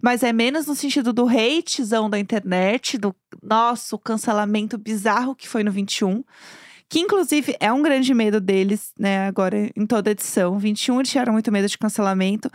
Mas 0.00 0.22
é 0.22 0.32
menos 0.32 0.66
no 0.68 0.76
sentido 0.76 1.12
do 1.12 1.26
hatezão 1.28 2.08
da 2.08 2.20
internet, 2.20 2.96
do 2.96 3.12
nosso 3.42 3.98
cancelamento 3.98 4.78
bizarro 4.78 5.34
que 5.34 5.48
foi 5.48 5.64
no 5.64 5.72
21. 5.72 6.22
Que, 6.90 6.98
inclusive, 6.98 7.54
é 7.60 7.72
um 7.72 7.80
grande 7.82 8.12
medo 8.12 8.40
deles, 8.40 8.92
né, 8.98 9.28
agora 9.28 9.70
em 9.76 9.86
toda 9.86 10.10
edição. 10.10 10.58
21 10.58 10.98
eles 10.98 11.10
tiveram 11.10 11.32
muito 11.32 11.52
medo 11.52 11.68
de 11.68 11.78
cancelamento. 11.78 12.50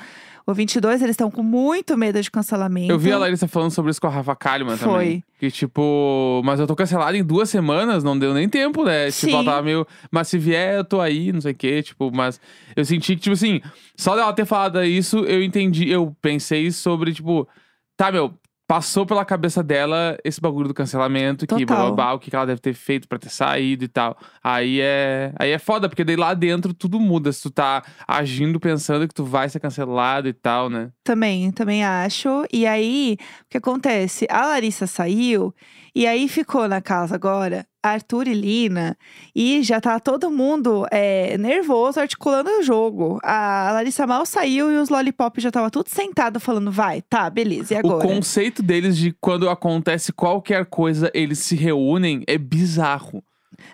O 0.45 0.53
22 0.53 1.01
eles 1.01 1.13
estão 1.13 1.31
com 1.31 1.41
muito 1.41 1.97
medo 1.97 2.21
de 2.21 2.29
cancelamento. 2.29 2.91
Eu 2.91 2.99
vi 2.99 3.13
a 3.13 3.17
Larissa 3.17 3.47
falando 3.47 3.71
sobre 3.71 3.91
isso 3.91 4.01
com 4.01 4.07
a 4.07 4.09
Rafa 4.09 4.35
Kalimann 4.35 4.77
também. 4.77 4.93
Foi. 4.93 5.23
Que 5.39 5.49
tipo, 5.49 6.41
mas 6.43 6.59
eu 6.59 6.67
tô 6.67 6.75
cancelada 6.75 7.17
em 7.17 7.23
duas 7.23 7.49
semanas, 7.49 8.03
não 8.03 8.19
deu 8.19 8.33
nem 8.33 8.49
tempo, 8.49 8.83
né? 8.83 9.09
Tipo, 9.09 9.31
ela 9.31 9.39
Sim. 9.39 9.45
tava 9.45 9.61
meio. 9.61 9.87
Mas 10.11 10.27
se 10.27 10.37
vier, 10.37 10.75
eu 10.75 10.83
tô 10.83 10.99
aí, 10.99 11.31
não 11.31 11.39
sei 11.39 11.53
o 11.53 11.55
quê. 11.55 11.81
Tipo, 11.81 12.11
mas 12.13 12.37
eu 12.75 12.83
senti 12.83 13.15
que, 13.15 13.21
tipo 13.21 13.33
assim, 13.33 13.61
só 13.95 14.17
dela 14.17 14.33
ter 14.33 14.45
falado 14.45 14.83
isso, 14.83 15.19
eu 15.19 15.41
entendi, 15.41 15.89
eu 15.89 16.13
pensei 16.21 16.71
sobre, 16.71 17.13
tipo. 17.13 17.47
tá, 17.95 18.11
meu, 18.11 18.33
passou 18.67 19.05
pela 19.05 19.23
cabeça 19.23 19.61
dela 19.61 20.17
esse 20.23 20.41
bagulho 20.41 20.67
do 20.67 20.73
cancelamento, 20.73 21.45
que 21.45 21.65
blá, 21.65 21.65
blá, 21.65 21.75
Total. 21.77 21.95
blá, 21.95 22.13
o 22.13 22.19
que 22.19 22.29
que 22.29 22.35
ela 22.35 22.45
deve 22.45 22.59
ter 22.59 22.73
feito 22.73 23.07
pra 23.07 23.19
ter 23.19 23.29
saído 23.29 23.83
e 23.83 23.87
tal. 23.87 24.17
Aí 24.43 24.79
é, 24.81 25.31
aí 25.37 25.51
é 25.51 25.59
foda, 25.59 25.87
porque 25.87 26.03
daí 26.03 26.15
lá 26.15 26.33
dentro 26.33 26.73
tudo 26.73 26.99
muda. 26.99 27.31
Se 27.31 27.43
tu 27.43 27.51
tá 27.51 27.83
agindo 28.07 28.59
pensando 28.59 29.07
que 29.07 29.13
tu 29.13 29.23
vai 29.23 29.47
ser 29.49 29.59
cancelado 29.59 30.27
e 30.27 30.33
tal, 30.33 30.69
né? 30.69 30.89
Também, 31.03 31.51
também 31.51 31.83
acho. 31.83 32.45
E 32.51 32.65
aí, 32.65 33.17
o 33.19 33.49
que 33.49 33.57
acontece? 33.57 34.25
A 34.29 34.47
Larissa 34.47 34.87
saiu 34.87 35.53
e 35.95 36.05
aí 36.05 36.27
ficou 36.27 36.67
na 36.67 36.81
casa 36.81 37.15
agora 37.15 37.65
Arthur 37.85 38.27
e 38.27 38.33
Lina 38.33 38.97
e 39.35 39.61
já 39.61 39.79
tá 39.79 39.99
todo 39.99 40.31
mundo 40.31 40.87
é, 40.91 41.37
nervoso 41.37 41.99
articulando 41.99 42.49
o 42.49 42.63
jogo. 42.63 43.19
A 43.23 43.69
Larissa 43.73 44.07
mal 44.07 44.25
saiu 44.25 44.71
e 44.71 44.77
os 44.77 44.89
Lollipop 44.89 45.39
já 45.39 45.51
tava 45.51 45.69
tudo 45.69 45.87
sentado 45.89 46.39
falando, 46.39 46.71
vai, 46.71 47.01
tá, 47.03 47.29
beleza, 47.29 47.75
e 47.75 47.77
O 47.77 47.79
agora? 47.79 48.07
conceito 48.07 48.63
deles 48.63 48.97
de 48.97 49.15
quando 49.21 49.49
acontece 49.49 50.11
qualquer 50.11 50.65
coisa, 50.65 51.11
eles 51.13 51.39
se 51.39 51.55
reúnem, 51.55 52.23
é 52.27 52.37
bizarro. 52.37 53.23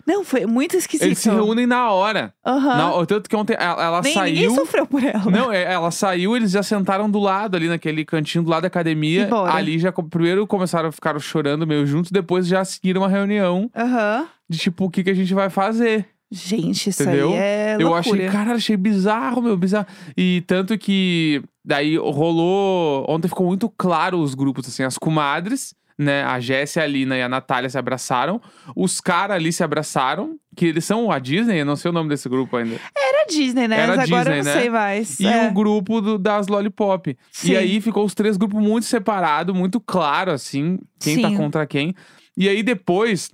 Não, 0.05 0.23
foi 0.23 0.45
muito 0.45 0.75
esquisito. 0.75 1.05
Eles 1.05 1.19
se 1.19 1.29
reúnem 1.29 1.65
na 1.67 1.89
hora. 1.91 2.33
Aham. 2.45 2.77
Na- 2.99 3.05
tanto 3.05 3.29
que 3.29 3.35
ontem 3.35 3.55
ela, 3.59 3.83
ela 3.83 4.01
Nem, 4.01 4.15
ninguém 4.15 4.35
saiu. 4.49 4.55
sofreu 4.55 4.85
por 4.87 5.03
ela. 5.03 5.29
Não, 5.31 5.51
é, 5.51 5.63
ela 5.71 5.91
saiu, 5.91 6.35
eles 6.35 6.51
já 6.51 6.63
sentaram 6.63 7.09
do 7.09 7.19
lado 7.19 7.55
ali 7.55 7.67
naquele 7.67 8.03
cantinho 8.05 8.43
do 8.43 8.49
lado 8.49 8.61
da 8.61 8.67
academia. 8.67 9.23
E 9.23 9.25
bora. 9.27 9.53
Ali 9.53 9.77
já 9.79 9.91
co- 9.91 10.03
primeiro 10.03 10.45
começaram 10.47 10.89
a 10.89 10.91
ficar 10.91 11.17
chorando 11.19 11.65
meio 11.67 11.85
juntos, 11.85 12.11
depois 12.11 12.47
já 12.47 12.63
seguiram 12.65 13.01
uma 13.01 13.09
reunião 13.09 13.69
Aham. 13.75 14.25
de 14.49 14.57
tipo 14.57 14.85
o 14.85 14.89
que, 14.89 15.03
que 15.03 15.09
a 15.09 15.15
gente 15.15 15.33
vai 15.33 15.49
fazer. 15.49 16.05
Gente, 16.33 16.89
isso 16.89 17.03
Entendeu? 17.03 17.31
aí 17.33 17.35
é 17.37 17.75
Eu 17.77 17.89
loucura. 17.89 17.99
achei, 18.15 18.29
cara, 18.29 18.53
achei 18.53 18.77
bizarro, 18.77 19.41
meu, 19.41 19.57
bizarro. 19.57 19.85
E 20.15 20.41
tanto 20.47 20.77
que 20.77 21.43
daí 21.63 21.97
rolou. 21.97 23.05
Ontem 23.09 23.27
ficou 23.27 23.45
muito 23.45 23.67
claro 23.77 24.17
os 24.17 24.33
grupos, 24.33 24.65
assim, 24.67 24.83
as 24.83 24.97
comadres, 24.97 25.75
né? 25.97 26.23
A 26.23 26.39
Jéssica, 26.39 26.83
a 26.83 26.87
Lina 26.87 27.17
e 27.17 27.21
a 27.21 27.29
Natália 27.29 27.69
se 27.69 27.77
abraçaram. 27.77 28.41
Os 28.75 28.99
caras 29.01 29.35
ali 29.37 29.51
se 29.53 29.63
abraçaram, 29.63 30.37
que 30.55 30.65
eles 30.65 30.83
são 30.85 31.11
a 31.11 31.19
Disney, 31.19 31.61
eu 31.61 31.65
não 31.65 31.75
sei 31.75 31.89
o 31.89 31.93
nome 31.93 32.09
desse 32.09 32.27
grupo 32.27 32.57
ainda. 32.57 32.75
Era 32.97 33.25
Disney, 33.27 33.67
né? 33.67 33.79
Era 33.81 33.95
Mas 33.95 34.09
agora 34.11 34.31
eu 34.31 34.35
Disney, 34.35 34.49
não 34.51 34.55
né? 34.55 34.61
sei 34.61 34.69
mais. 34.69 35.19
E 35.19 35.27
é. 35.27 35.47
o 35.47 35.53
grupo 35.53 36.01
do- 36.01 36.17
das 36.17 36.47
Lollipop. 36.47 37.17
Sim. 37.31 37.51
E 37.51 37.57
aí 37.57 37.79
ficou 37.81 38.03
os 38.05 38.13
três 38.13 38.35
grupos 38.37 38.61
muito 38.61 38.85
separados, 38.85 39.55
muito 39.55 39.79
claro, 39.79 40.31
assim, 40.31 40.79
quem 40.99 41.21
tá 41.21 41.29
Sim. 41.29 41.37
contra 41.37 41.65
quem. 41.65 41.93
E 42.35 42.49
aí 42.49 42.63
depois 42.63 43.29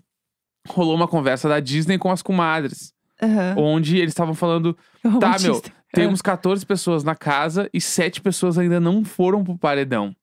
rolou 0.67 0.95
uma 0.95 1.07
conversa 1.07 1.47
da 1.47 1.59
Disney 1.59 1.97
com 1.97 2.11
as 2.11 2.21
comadres, 2.21 2.93
Aham. 3.21 3.55
onde 3.57 3.97
eles 3.97 4.11
estavam 4.11 4.33
falando: 4.33 4.77
tá, 5.19 5.37
meu, 5.39 5.53
Disney. 5.53 5.71
temos 5.93 6.21
14 6.21 6.65
pessoas 6.65 7.03
na 7.03 7.15
casa 7.15 7.69
e 7.73 7.79
7 7.79 8.21
pessoas 8.21 8.57
ainda 8.57 8.79
não 8.79 9.03
foram 9.05 9.43
pro 9.43 9.57
paredão. 9.57 10.15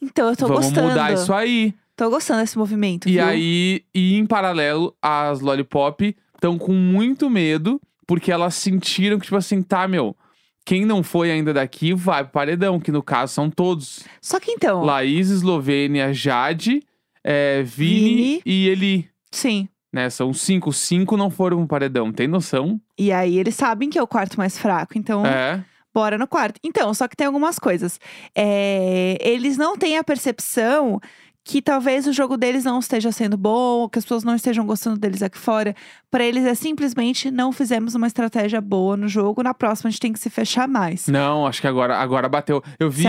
Então, 0.00 0.28
eu 0.30 0.36
tô 0.36 0.46
Vamos 0.46 0.66
gostando. 0.66 0.88
mudar 0.88 1.12
isso 1.12 1.32
aí. 1.32 1.74
Tô 1.96 2.08
gostando 2.08 2.40
desse 2.40 2.56
movimento. 2.56 3.08
E 3.08 3.12
viu? 3.12 3.24
aí, 3.24 3.84
e 3.94 4.14
em 4.16 4.24
paralelo, 4.26 4.94
as 5.02 5.40
Lollipop 5.40 6.16
estão 6.34 6.56
com 6.56 6.72
muito 6.72 7.28
medo, 7.28 7.80
porque 8.06 8.32
elas 8.32 8.54
sentiram 8.54 9.18
que, 9.18 9.24
tipo 9.24 9.36
assim, 9.36 9.62
tá, 9.62 9.86
meu, 9.86 10.16
quem 10.64 10.86
não 10.86 11.02
foi 11.02 11.30
ainda 11.30 11.52
daqui 11.52 11.92
vai 11.92 12.24
pro 12.24 12.32
paredão, 12.32 12.80
que 12.80 12.90
no 12.90 13.02
caso 13.02 13.34
são 13.34 13.50
todos. 13.50 14.04
Só 14.20 14.40
que 14.40 14.50
então. 14.52 14.82
Laís, 14.82 15.28
Eslovênia, 15.30 16.12
Jade, 16.14 16.82
é, 17.22 17.62
Vini, 17.62 18.14
Vini. 18.16 18.42
e 18.46 18.68
Eli. 18.68 19.08
Sim. 19.30 19.68
Né, 19.92 20.08
são 20.08 20.32
cinco. 20.32 20.72
Cinco 20.72 21.16
não 21.16 21.28
foram 21.30 21.58
pro 21.58 21.66
paredão, 21.66 22.12
tem 22.12 22.28
noção? 22.28 22.80
E 22.96 23.10
aí 23.12 23.36
eles 23.38 23.56
sabem 23.56 23.90
que 23.90 23.98
é 23.98 24.02
o 24.02 24.06
quarto 24.06 24.38
mais 24.38 24.56
fraco, 24.56 24.96
então 24.96 25.26
É. 25.26 25.62
bora 25.94 26.16
no 26.18 26.26
quarto. 26.26 26.60
Então, 26.64 26.92
só 26.94 27.08
que 27.08 27.16
tem 27.16 27.26
algumas 27.26 27.58
coisas. 27.58 27.98
É, 28.34 29.16
eles 29.20 29.56
não 29.56 29.76
têm 29.76 29.98
a 29.98 30.04
percepção 30.04 31.00
que 31.44 31.62
talvez 31.62 32.06
o 32.06 32.12
jogo 32.12 32.36
deles 32.36 32.64
não 32.64 32.78
esteja 32.78 33.10
sendo 33.10 33.36
bom, 33.36 33.88
que 33.88 33.98
as 33.98 34.04
pessoas 34.04 34.24
não 34.24 34.34
estejam 34.34 34.66
gostando 34.66 34.98
deles 34.98 35.22
aqui 35.22 35.38
fora. 35.38 35.74
Pra 36.10 36.24
eles 36.24 36.44
é 36.44 36.54
simplesmente 36.54 37.30
não 37.30 37.50
fizemos 37.50 37.94
uma 37.94 38.06
estratégia 38.06 38.60
boa 38.60 38.96
no 38.96 39.08
jogo, 39.08 39.42
na 39.42 39.54
próxima 39.54 39.88
a 39.88 39.90
gente 39.90 40.00
tem 40.00 40.12
que 40.12 40.18
se 40.18 40.30
fechar 40.30 40.68
mais. 40.68 41.06
Não, 41.08 41.46
acho 41.46 41.60
que 41.60 41.66
agora, 41.66 41.96
agora 41.96 42.28
bateu. 42.28 42.62
Eu 42.78 42.90
vi 42.90 43.06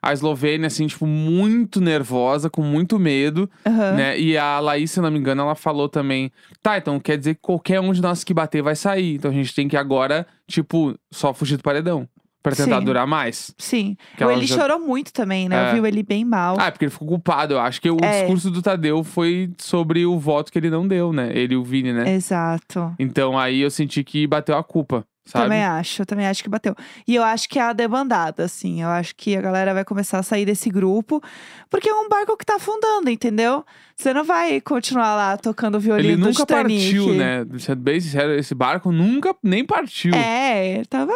a 0.00 0.12
Eslovênia, 0.12 0.66
assim, 0.66 0.86
tipo, 0.86 1.06
muito 1.06 1.80
nervosa, 1.80 2.48
com 2.48 2.62
muito 2.62 2.98
medo, 2.98 3.50
Aham. 3.66 3.92
né? 3.92 4.18
E 4.20 4.36
a 4.36 4.60
Laís, 4.60 4.90
se 4.90 5.00
não 5.00 5.10
me 5.10 5.18
engano, 5.18 5.42
ela 5.42 5.54
falou 5.54 5.88
também: 5.88 6.30
tá, 6.62 6.78
então 6.78 7.00
quer 7.00 7.16
dizer 7.16 7.34
que 7.34 7.40
qualquer 7.40 7.80
um 7.80 7.92
de 7.92 8.00
nós 8.00 8.22
que 8.22 8.34
bater 8.34 8.62
vai 8.62 8.76
sair. 8.76 9.14
Então 9.14 9.30
a 9.30 9.34
gente 9.34 9.54
tem 9.54 9.68
que 9.68 9.76
agora, 9.76 10.26
tipo, 10.46 10.94
só 11.10 11.32
fugir 11.34 11.56
do 11.56 11.62
paredão. 11.62 12.08
Pra 12.48 12.64
tentar 12.64 12.78
Sim. 12.78 12.84
durar 12.84 13.06
mais. 13.06 13.54
Sim. 13.58 13.96
Que 14.16 14.22
o 14.24 14.30
ela 14.30 14.34
Eli 14.38 14.46
já- 14.46 14.56
chorou 14.56 14.78
muito 14.80 15.12
também, 15.12 15.48
né? 15.48 15.56
É. 15.66 15.68
Eu 15.70 15.74
vi 15.74 15.80
o 15.80 15.86
Eli 15.86 16.02
bem 16.02 16.24
mal. 16.24 16.56
Ah, 16.58 16.66
é 16.66 16.70
porque 16.70 16.84
ele 16.84 16.90
ficou 16.92 17.08
culpado. 17.08 17.54
Eu 17.54 17.60
acho 17.60 17.80
que 17.80 17.90
o 17.90 17.96
É. 18.02 18.20
discurso 18.20 18.50
do 18.50 18.62
Tadeu 18.62 19.02
foi 19.04 19.50
sobre 19.58 20.04
o 20.06 20.18
voto 20.18 20.50
que 20.52 20.58
ele 20.58 20.70
não 20.70 20.86
deu, 20.86 21.12
né? 21.12 21.30
Ele 21.34 21.54
e 21.54 21.56
o 21.56 21.64
Vini, 21.64 21.92
né? 21.92 22.12
Exato. 22.14 22.94
Então 22.98 23.38
aí 23.38 23.60
eu 23.60 23.70
senti 23.70 24.02
que 24.04 24.26
bateu 24.26 24.56
a 24.56 24.62
culpa, 24.64 25.04
sabe? 25.28 25.44
Também 25.44 25.62
acho, 25.64 26.06
também 26.06 26.26
acho 26.26 26.42
que 26.42 26.48
bateu. 26.48 26.74
E 27.06 27.14
eu 27.14 27.22
acho 27.22 27.48
que 27.48 27.58
é 27.58 27.62
a 27.62 27.72
debandada, 27.72 28.44
assim. 28.44 28.82
Eu 28.82 28.88
acho 28.88 29.14
que 29.14 29.36
a 29.36 29.40
galera 29.40 29.74
vai 29.74 29.84
começar 29.84 30.18
a 30.18 30.22
sair 30.22 30.44
desse 30.44 30.70
grupo, 30.70 31.22
porque 31.70 31.88
é 31.88 31.94
um 31.94 32.08
barco 32.08 32.36
que 32.36 32.44
tá 32.46 32.56
afundando, 32.56 33.10
entendeu? 33.10 33.64
Você 33.96 34.14
não 34.14 34.24
vai 34.24 34.60
continuar 34.60 35.14
lá 35.16 35.36
tocando 35.36 35.80
violino 35.80 36.08
Ele 36.14 36.16
nunca 36.16 36.46
Titanic. 36.46 36.82
partiu, 36.84 37.14
né? 37.14 37.44
Sendo 37.58 37.82
bem 37.82 38.00
sincero, 38.00 38.32
esse 38.34 38.54
barco 38.54 38.92
nunca 38.92 39.34
nem 39.42 39.64
partiu. 39.64 40.14
É, 40.14 40.82
tava 40.88 41.12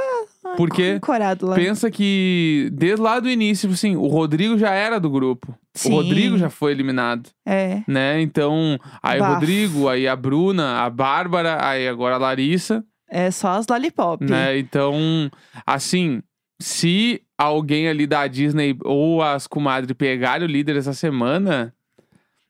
Porque 0.56 0.82
ancorado 0.96 1.46
lá. 1.46 1.54
Pensa 1.54 1.90
que 1.90 2.68
desde 2.72 3.00
lá 3.00 3.20
do 3.20 3.30
início, 3.30 3.68
tipo 3.68 3.74
assim, 3.74 3.94
o 3.94 4.08
Rodrigo 4.08 4.58
já 4.58 4.70
era 4.72 4.98
do 4.98 5.08
grupo. 5.08 5.54
Sim. 5.74 5.92
O 5.92 5.96
Rodrigo 5.96 6.36
já 6.36 6.50
foi 6.50 6.72
eliminado, 6.72 7.30
É, 7.46 7.82
né? 7.86 8.20
Então, 8.20 8.78
aí 9.02 9.20
o. 9.20 9.24
Rodrigo, 9.24 9.88
aí 9.88 10.06
a 10.08 10.14
Bruna, 10.16 10.80
a 10.82 10.90
Bárbara, 10.90 11.64
aí 11.64 11.86
agora 11.88 12.16
a 12.16 12.18
Larissa, 12.18 12.84
é 13.14 13.30
só 13.30 13.48
as 13.50 13.66
lollipop. 13.68 14.24
né? 14.24 14.58
Então, 14.58 15.30
assim, 15.66 16.22
se 16.60 17.20
alguém 17.36 17.88
ali 17.88 18.06
da 18.06 18.26
Disney 18.26 18.74
ou 18.84 19.20
as 19.22 19.46
comadres 19.46 19.92
pegarem 19.96 20.46
o 20.46 20.50
líder 20.50 20.76
essa 20.76 20.94
semana, 20.94 21.74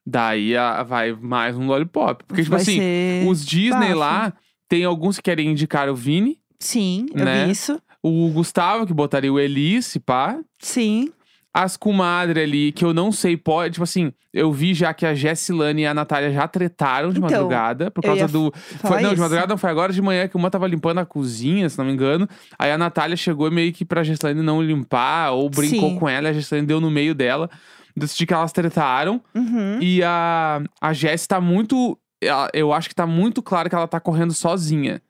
daí 0.06 0.56
a- 0.56 0.82
vai 0.82 1.12
mais 1.12 1.56
um 1.56 1.66
lollipop. 1.66 2.24
Porque, 2.26 2.42
tipo 2.42 2.52
Vai 2.54 2.62
assim, 2.62 3.26
os 3.28 3.44
Disney 3.44 3.88
bafo. 3.88 3.98
lá, 3.98 4.32
tem 4.68 4.84
alguns 4.84 5.16
que 5.16 5.22
querem 5.22 5.48
indicar 5.50 5.88
o 5.88 5.94
Vini, 5.96 6.38
Sim, 6.60 7.06
eu 7.14 7.24
né? 7.24 7.44
vi 7.46 7.50
isso. 7.50 7.80
o 8.02 8.28
Gustavo, 8.30 8.86
que 8.86 8.92
botaria 8.94 9.32
o 9.32 9.40
Elise, 9.40 9.98
pá. 9.98 10.38
Sim. 10.60 11.12
As 11.54 11.76
comadres 11.76 12.42
ali, 12.42 12.72
que 12.72 12.82
eu 12.82 12.94
não 12.94 13.12
sei, 13.12 13.36
pode. 13.36 13.74
Tipo 13.74 13.84
assim, 13.84 14.10
eu 14.32 14.50
vi 14.50 14.72
já 14.72 14.94
que 14.94 15.04
a 15.04 15.14
Jessilane 15.14 15.82
e 15.82 15.86
a 15.86 15.92
Natália 15.92 16.32
já 16.32 16.48
tretaram 16.48 17.10
de 17.10 17.18
Então, 17.18 17.28
madrugada. 17.30 17.90
Por 17.90 18.02
causa 18.02 18.26
do. 18.26 18.50
Foi, 18.80 19.02
não, 19.02 19.08
de 19.10 19.14
isso. 19.16 19.22
madrugada 19.22 19.48
não 19.48 19.58
foi 19.58 19.68
agora 19.68 19.92
de 19.92 20.00
manhã, 20.00 20.26
que 20.26 20.34
uma 20.36 20.50
tava 20.50 20.66
limpando 20.66 20.98
a 21.00 21.04
cozinha, 21.04 21.68
se 21.68 21.76
não 21.76 21.84
me 21.84 21.92
engano. 21.92 22.26
Aí 22.58 22.70
a 22.72 22.78
Natália 22.78 23.16
chegou 23.18 23.50
meio 23.50 23.70
que 23.70 23.84
pra 23.84 24.02
Jessilane 24.02 24.40
não 24.40 24.62
limpar, 24.62 25.32
ou 25.32 25.50
brincou 25.50 25.90
Sim. 25.90 25.98
com 25.98 26.08
ela, 26.08 26.28
e 26.28 26.30
a 26.30 26.32
Jessilane 26.32 26.66
deu 26.66 26.80
no 26.80 26.90
meio 26.90 27.14
dela. 27.14 27.50
Decidi 27.94 28.24
que 28.26 28.32
elas 28.32 28.50
tretaram. 28.52 29.20
Uhum. 29.34 29.78
E 29.82 30.02
a, 30.02 30.62
a 30.80 30.92
Jess 30.94 31.26
tá 31.26 31.38
muito. 31.38 31.98
ela- 32.22 32.48
Eu 32.54 32.72
acho 32.72 32.88
que 32.88 32.94
tá 32.94 33.06
muito 33.06 33.42
claro 33.42 33.68
que 33.68 33.74
ela 33.74 33.86
tá 33.86 34.00
correndo 34.00 34.32
sozinha. 34.32 35.02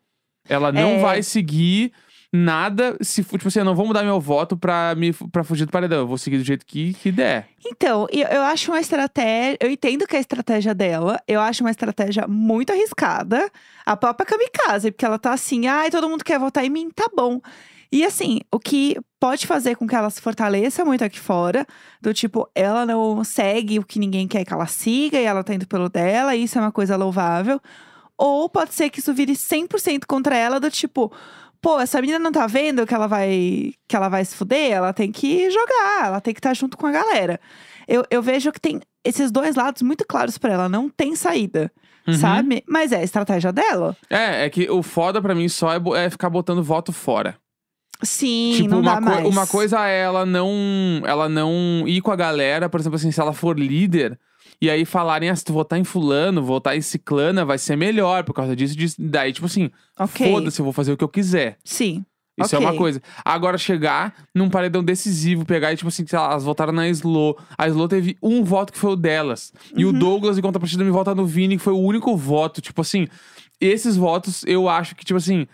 Ela 0.49 0.73
não 0.73 0.89
É. 0.95 0.99
vai 1.01 1.23
seguir 1.23 1.93
nada. 2.33 2.97
Se, 3.01 3.23
for- 3.23 3.39
tipo 3.39 3.49
assim, 3.49 3.59
eu 3.59 3.65
não 3.65 3.75
vou 3.75 3.87
mudar 3.87 4.03
meu 4.03 4.19
voto 4.21 4.57
pra, 4.57 4.95
me, 4.97 5.12
pra 5.12 5.45
fugir 5.45 5.67
do 5.67 5.71
paredão. 5.73 5.99
Eu 6.01 6.07
vou 6.07 6.17
seguir 6.19 6.39
do 6.39 6.45
jeito 6.45 6.65
que, 6.65 6.95
que 6.95 7.12
der. 7.12 7.49
Então, 7.65 8.07
eu, 8.11 8.27
eu 8.29 8.43
acho 8.43 8.71
uma 8.73 8.81
estratégia. 8.81 9.59
Eu 9.61 9.71
entendo 9.71 10.07
que 10.07 10.15
é 10.17 10.19
a 10.19 10.21
estratégia 10.21 10.75
dela. 10.75 11.21
Eu 11.29 11.41
acho 11.41 11.62
uma 11.62 11.71
estratégia 11.71 12.27
muito 12.27 12.73
arriscada. 12.73 13.51
A 13.85 13.97
própria 13.97 14.25
kamikaze, 14.27 14.91
porque 14.91 15.05
ela 15.05 15.19
tá 15.19 15.33
assim, 15.33 15.67
ai, 15.67 15.91
todo 15.91 16.09
mundo 16.09 16.25
quer 16.25 16.39
votar 16.39 16.65
em 16.65 16.71
mim, 16.71 16.89
tá 16.91 17.09
bom. 17.15 17.41
E 17.95 18.05
assim, 18.07 18.41
o 18.51 18.59
que 18.59 18.97
pode 19.21 19.47
fazer 19.47 19.77
com 19.77 19.87
que 19.87 19.95
ela 19.95 20.09
se 20.09 20.19
fortaleça 20.21 20.83
muito 20.83 21.05
aqui 21.05 21.21
fora, 21.21 21.67
do 22.01 22.15
tipo, 22.15 22.49
ela 22.55 22.87
não 22.87 23.23
segue 23.23 23.79
o 23.79 23.85
que 23.85 23.99
ninguém 23.99 24.27
quer 24.27 24.47
que 24.47 24.53
ela 24.55 24.67
siga 24.67 25.19
e 25.21 25.25
ela 25.25 25.45
tá 25.45 25.53
indo 25.53 25.67
pelo 25.67 25.91
dela, 25.91 26.35
e 26.35 26.45
isso 26.45 26.57
é 26.57 26.61
uma 26.62 26.73
coisa 26.73 26.97
louvável. 26.97 27.61
Ou 28.17 28.49
pode 28.49 28.73
ser 28.73 28.89
que 28.89 29.01
isso 29.01 29.12
vire 29.12 29.33
100% 29.35 30.05
contra 30.09 30.35
ela, 30.35 30.59
do 30.59 30.71
tipo, 30.71 31.12
pô, 31.62 31.78
essa 31.81 32.00
menina 32.00 32.19
não 32.19 32.33
tá 32.33 32.47
vendo 32.47 32.85
que 32.87 32.92
ela 32.92 33.07
vai 33.07 33.73
que 33.88 33.97
ela 33.97 34.09
vai 34.09 34.25
se 34.25 34.35
fuder, 34.37 34.73
ela 34.73 34.92
tem 34.92 35.11
que 35.12 35.49
jogar, 35.50 36.07
ela 36.07 36.21
tem 36.21 36.35
que 36.35 36.40
estar 36.40 36.52
junto 36.54 36.76
com 36.76 36.87
a 36.87 36.92
galera. 36.92 37.40
Eu, 37.88 38.04
eu 38.11 38.21
vejo 38.21 38.52
que 38.52 38.61
tem 38.61 38.81
esses 39.04 39.31
dois 39.31 39.54
lados 39.57 39.81
muito 39.83 40.04
claros 40.07 40.37
pra 40.37 40.52
ela, 40.52 40.69
não 40.69 40.88
tem 40.90 41.14
saída, 41.16 41.73
Uhum. 42.07 42.14
sabe? 42.14 42.64
Mas 42.69 42.90
é 42.90 42.97
a 42.97 43.02
estratégia 43.04 43.52
dela. 43.52 43.97
É, 44.11 44.45
é 44.45 44.50
que 44.50 44.69
o 44.69 44.83
foda 44.83 45.23
pra 45.23 45.37
mim 45.37 45.49
só 45.49 45.73
é, 45.73 45.81
é 46.04 46.11
ficar 46.11 46.28
botando 46.28 46.61
voto 46.62 46.92
fora. 46.92 47.37
Sim, 48.02 48.54
tipo, 48.57 48.69
não 48.71 48.81
uma, 48.81 48.95
dá 48.97 49.00
mais. 49.00 49.25
uma 49.26 49.47
coisa 49.47 49.87
é 49.88 50.00
ela 50.00 50.26
não, 50.26 50.50
ela 51.04 51.28
não 51.28 51.85
ir 51.87 52.00
com 52.00 52.11
a 52.11 52.16
galera, 52.16 52.69
por 52.69 52.81
exemplo, 52.81 52.97
assim, 52.97 53.12
se 53.12 53.21
ela 53.21 53.33
for 53.33 53.57
líder. 53.57 54.19
E 54.62 54.71
aí 54.71 54.85
falarem, 54.85 55.28
ah, 55.28 55.35
se 55.35 55.45
tu 55.45 55.52
votar 55.52 55.76
em 55.76 55.83
fulano, 55.83 56.40
votar 56.40 56.76
em 56.76 56.81
ciclana, 56.81 57.45
vai 57.45 57.59
ser 57.59 57.75
melhor 57.75 58.23
por 58.23 58.33
causa 58.33 58.54
disso, 58.54 58.76
disso. 58.76 58.95
Daí, 58.97 59.33
tipo 59.33 59.47
assim, 59.47 59.69
Ok. 59.99 60.31
foda-se, 60.31 60.61
eu 60.61 60.64
vou 60.64 60.73
fazer 60.73 60.92
o 60.92 60.97
que 60.97 61.02
eu 61.02 61.09
quiser. 61.09 61.59
Sim. 61.64 62.04
Isso 62.40 62.54
é 62.54 62.59
uma 62.61 62.73
coisa. 62.75 63.02
Agora, 63.25 63.59
chegar 63.59 64.14
num 64.35 64.49
paredão 64.49 64.83
decisivo, 64.83 65.45
pegar 65.45 65.73
e, 65.73 65.76
tipo 65.76 65.88
assim, 65.88 66.07
sei 66.07 66.19
lá, 66.19 66.26
elas 66.31 66.45
votaram 66.45 66.73
na 66.73 66.88
Slo. 66.88 67.37
A 67.59 67.66
Slo 67.69 67.88
teve 67.88 68.16
um 68.23 68.42
voto 68.45 68.73
que 68.73 68.78
foi 68.78 68.92
o 68.92 68.97
delas. 68.97 69.52
E 69.76 69.85
Uhum. 69.85 69.90
o 69.90 69.99
Douglas, 69.99 70.38
em 70.38 70.42
contrapartida, 70.42 70.83
me 70.85 70.90
vota 70.92 71.12
no 71.14 71.26
Vini, 71.26 71.57
que 71.57 71.62
foi 71.62 71.73
o 71.73 71.78
único 71.81 72.16
voto. 72.16 72.61
Tipo 72.62 72.81
assim, 72.81 73.07
esses 73.61 73.97
votos, 73.97 74.45
eu 74.47 74.69
acho 74.69 74.95
que, 74.95 75.04
tipo 75.04 75.19
assim. 75.19 75.47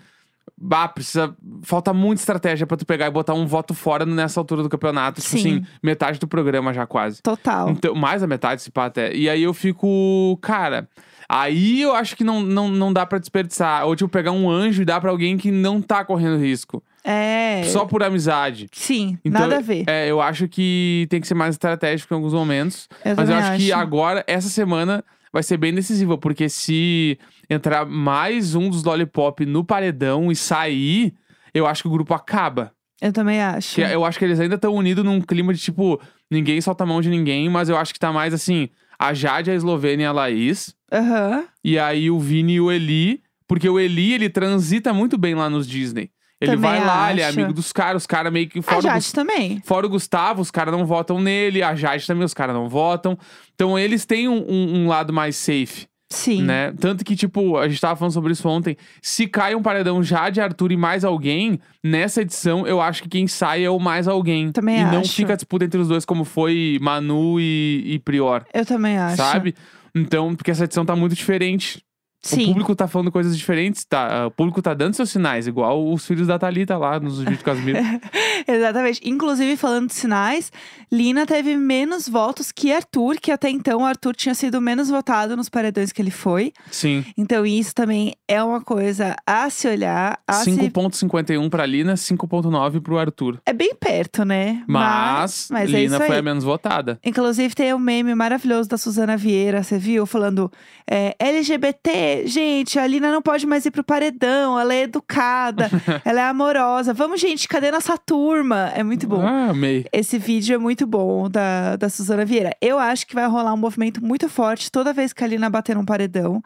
Bah, 0.56 0.88
precisa. 0.88 1.34
Falta 1.62 1.92
muita 1.92 2.22
estratégia 2.22 2.66
pra 2.66 2.76
tu 2.76 2.86
pegar 2.86 3.06
e 3.06 3.10
botar 3.10 3.34
um 3.34 3.46
voto 3.46 3.74
fora 3.74 4.06
nessa 4.06 4.40
altura 4.40 4.62
do 4.62 4.68
campeonato. 4.68 5.20
Tipo 5.20 5.38
Sim. 5.38 5.38
assim, 5.38 5.66
metade 5.82 6.18
do 6.18 6.28
programa 6.28 6.72
já 6.72 6.86
quase. 6.86 7.22
Total. 7.22 7.70
Então, 7.70 7.94
mais 7.94 8.20
da 8.20 8.26
metade, 8.26 8.62
se 8.62 8.70
pá, 8.70 8.86
até. 8.86 9.14
E 9.14 9.28
aí 9.28 9.42
eu 9.42 9.52
fico, 9.54 10.38
cara. 10.40 10.88
Aí 11.28 11.82
eu 11.82 11.94
acho 11.94 12.16
que 12.16 12.24
não, 12.24 12.40
não, 12.40 12.68
não 12.68 12.92
dá 12.92 13.04
pra 13.04 13.18
desperdiçar. 13.18 13.84
Ou, 13.86 13.94
tipo, 13.94 14.08
pegar 14.08 14.32
um 14.32 14.50
anjo 14.50 14.80
e 14.80 14.84
dar 14.84 14.98
pra 15.00 15.10
alguém 15.10 15.36
que 15.36 15.50
não 15.50 15.82
tá 15.82 16.02
correndo 16.04 16.38
risco. 16.38 16.82
É. 17.04 17.62
Só 17.64 17.84
por 17.84 18.02
amizade. 18.02 18.68
Sim, 18.72 19.18
Então, 19.24 19.42
nada 19.42 19.58
a 19.58 19.60
ver. 19.60 19.84
É, 19.86 20.08
eu 20.10 20.20
acho 20.20 20.48
que 20.48 21.06
tem 21.10 21.20
que 21.20 21.26
ser 21.26 21.34
mais 21.34 21.54
estratégico 21.54 22.12
em 22.12 22.16
alguns 22.16 22.32
momentos. 22.32 22.88
Eu 23.04 23.14
mas 23.16 23.28
eu 23.28 23.34
também 23.36 23.50
acho, 23.50 23.58
que 23.62 23.72
acho. 23.72 23.80
agora, 23.82 24.24
essa 24.26 24.48
semana, 24.48 25.04
vai 25.32 25.42
ser 25.42 25.56
bem 25.56 25.74
decisiva. 25.74 26.16
Porque 26.18 26.48
se 26.48 27.18
entrar 27.48 27.86
mais 27.86 28.54
um 28.54 28.68
dos 28.70 28.84
Lollipop 28.84 29.44
no 29.46 29.64
paredão 29.64 30.30
e 30.30 30.36
sair, 30.36 31.14
eu 31.54 31.66
acho 31.66 31.82
que 31.82 31.88
o 31.88 31.92
grupo 31.92 32.14
acaba. 32.14 32.72
Eu 33.00 33.12
também 33.12 33.40
acho. 33.40 33.76
Que 33.76 33.80
eu 33.82 34.04
acho 34.04 34.18
que 34.18 34.24
eles 34.24 34.40
ainda 34.40 34.56
estão 34.56 34.74
unidos 34.74 35.04
num 35.04 35.20
clima 35.20 35.54
de 35.54 35.60
tipo, 35.60 36.00
ninguém 36.30 36.60
solta 36.60 36.84
a 36.84 36.86
mão 36.86 37.00
de 37.00 37.08
ninguém, 37.08 37.48
mas 37.48 37.68
eu 37.68 37.76
acho 37.76 37.92
que 37.92 38.00
tá 38.00 38.12
mais 38.12 38.34
assim, 38.34 38.68
a 38.98 39.14
Jade, 39.14 39.50
a 39.50 39.54
Eslovênia 39.54 40.04
e 40.04 40.06
a 40.06 40.12
Laís, 40.12 40.74
Aham. 40.92 41.44
e 41.62 41.78
aí 41.78 42.10
o 42.10 42.18
Vini 42.18 42.54
e 42.54 42.60
o 42.60 42.72
Eli, 42.72 43.22
porque 43.46 43.68
o 43.68 43.78
Eli, 43.78 44.14
ele 44.14 44.28
transita 44.28 44.92
muito 44.92 45.16
bem 45.16 45.34
lá 45.36 45.48
nos 45.48 45.66
Disney. 45.66 46.10
Ele 46.40 46.52
Também 46.52 46.70
vai 46.70 46.84
lá, 46.84 47.10
ele 47.10 47.20
é 47.20 47.24
acho. 47.26 47.38
amigo 47.38 47.52
dos 47.52 47.72
caras, 47.72 48.02
os 48.02 48.06
caras 48.06 48.32
meio 48.32 48.48
que 48.48 48.60
A 48.60 48.62
fora 48.62 48.78
o, 48.78 48.82
Jade 48.82 48.94
Gus- 48.96 49.12
também. 49.12 49.60
fora 49.64 49.86
o 49.86 49.88
Gustavo, 49.90 50.40
os 50.40 50.50
caras 50.52 50.72
não 50.72 50.86
votam 50.86 51.20
nele, 51.20 51.62
a 51.64 51.74
Jade 51.74 52.06
também, 52.06 52.24
os 52.24 52.32
caras 52.34 52.54
não 52.54 52.68
votam. 52.68 53.18
Então 53.54 53.76
eles 53.78 54.06
têm 54.06 54.28
um, 54.28 54.44
um- 54.48 54.84
um 54.84 54.86
lado 54.88 55.12
mais 55.12 55.34
safe, 55.34 55.88
Sim. 56.08 56.42
né? 56.42 56.72
Tanto 56.78 57.04
que, 57.04 57.16
tipo, 57.16 57.56
a 57.58 57.68
gente 57.68 57.80
tava 57.80 57.96
falando 57.96 58.12
sobre 58.12 58.32
isso 58.32 58.48
ontem. 58.48 58.76
Se 59.02 59.26
cai 59.26 59.56
um 59.56 59.62
paredão 59.62 60.00
Jade, 60.00 60.40
Arthur 60.40 60.70
e 60.70 60.76
mais 60.76 61.04
alguém, 61.04 61.58
nessa 61.82 62.22
edição, 62.22 62.64
eu 62.68 62.80
acho 62.80 63.02
que 63.02 63.08
quem 63.08 63.26
sai 63.26 63.64
é 63.64 63.70
o 63.70 63.80
mais 63.80 64.06
alguém. 64.06 64.52
Também 64.52 64.78
e 64.80 64.84
não 64.84 65.00
acho. 65.00 65.12
fica 65.14 65.32
a 65.32 65.36
disputa 65.36 65.64
entre 65.64 65.80
os 65.80 65.88
dois, 65.88 66.04
como 66.04 66.24
foi 66.24 66.78
Manu 66.80 67.40
e, 67.40 67.82
e 67.84 67.98
Prior, 67.98 68.44
Eu 68.54 68.64
também 68.64 68.96
acho. 68.96 69.16
sabe? 69.16 69.56
Então, 69.92 70.36
porque 70.36 70.52
essa 70.52 70.62
edição 70.64 70.84
tá 70.86 70.94
muito 70.94 71.16
diferente. 71.16 71.82
O 72.24 72.28
Sim. 72.28 72.46
público 72.46 72.74
tá 72.74 72.88
falando 72.88 73.12
coisas 73.12 73.38
diferentes, 73.38 73.84
tá? 73.84 74.26
O 74.26 74.30
público 74.32 74.60
tá 74.60 74.74
dando 74.74 74.94
seus 74.94 75.08
sinais, 75.08 75.46
igual 75.46 75.88
os 75.92 76.04
filhos 76.04 76.26
da 76.26 76.36
Thalita 76.36 76.76
lá 76.76 76.98
nos 76.98 77.20
vídeos 77.20 77.38
de 77.38 77.44
Casimiro. 77.44 77.78
Exatamente. 78.46 79.00
Inclusive, 79.08 79.56
falando 79.56 79.86
de 79.86 79.94
sinais, 79.94 80.50
Lina 80.90 81.24
teve 81.26 81.56
menos 81.56 82.08
votos 82.08 82.50
que 82.50 82.72
Arthur, 82.72 83.20
que 83.20 83.30
até 83.30 83.48
então 83.48 83.82
o 83.82 83.84
Arthur 83.84 84.16
tinha 84.16 84.34
sido 84.34 84.60
menos 84.60 84.88
votado 84.88 85.36
nos 85.36 85.48
paredões 85.48 85.92
que 85.92 86.02
ele 86.02 86.10
foi. 86.10 86.52
Sim. 86.72 87.04
Então, 87.16 87.46
isso 87.46 87.72
também 87.72 88.14
é 88.26 88.42
uma 88.42 88.60
coisa 88.60 89.14
a 89.24 89.48
se 89.48 89.68
olhar, 89.68 90.18
a 90.26 90.32
se... 90.32 90.50
5.51 90.50 91.48
pra 91.48 91.64
Lina, 91.64 91.94
5.9 91.94 92.80
pro 92.80 92.98
Arthur. 92.98 93.40
É 93.46 93.52
bem 93.52 93.76
perto, 93.76 94.24
né? 94.24 94.64
Mas, 94.66 95.48
mas 95.52 95.72
é 95.72 95.82
Lina 95.82 95.96
isso 95.96 96.06
foi 96.06 96.18
a 96.18 96.22
menos 96.22 96.42
votada. 96.42 96.98
Inclusive, 97.04 97.54
tem 97.54 97.72
um 97.72 97.78
meme 97.78 98.14
maravilhoso 98.14 98.68
da 98.68 98.76
Suzana 98.76 99.16
Vieira, 99.16 99.62
você 99.62 99.78
viu? 99.78 100.04
Falando: 100.04 100.50
é, 100.90 101.14
LGBT, 101.18 102.07
gente, 102.26 102.78
a 102.78 102.86
Lina 102.86 103.10
não 103.12 103.22
pode 103.22 103.46
mais 103.46 103.64
ir 103.66 103.70
pro 103.70 103.82
paredão, 103.84 104.58
ela 104.58 104.74
é 104.74 104.82
educada, 104.82 105.68
ela 106.04 106.20
é 106.20 106.24
amorosa. 106.24 106.92
Vamos, 106.94 107.20
gente, 107.20 107.46
cadê 107.48 107.70
nossa 107.70 107.96
turma? 107.98 108.70
É 108.74 108.82
muito 108.82 109.06
bom. 109.06 109.20
Ah, 109.20 109.50
amei. 109.50 109.84
Esse 109.92 110.18
vídeo 110.18 110.54
é 110.54 110.58
muito 110.58 110.86
bom 110.86 111.28
da, 111.28 111.76
da 111.76 111.88
Suzana 111.88 112.24
Vieira. 112.24 112.50
Eu 112.60 112.78
acho 112.78 113.06
que 113.06 113.14
vai 113.14 113.26
rolar 113.26 113.52
um 113.54 113.58
movimento 113.58 114.04
muito 114.04 114.28
forte 114.28 114.70
toda 114.70 114.92
vez 114.92 115.12
que 115.12 115.22
a 115.24 115.26
Lina 115.26 115.48
bater 115.50 115.74
num 115.76 115.84
paredão, 115.84 116.42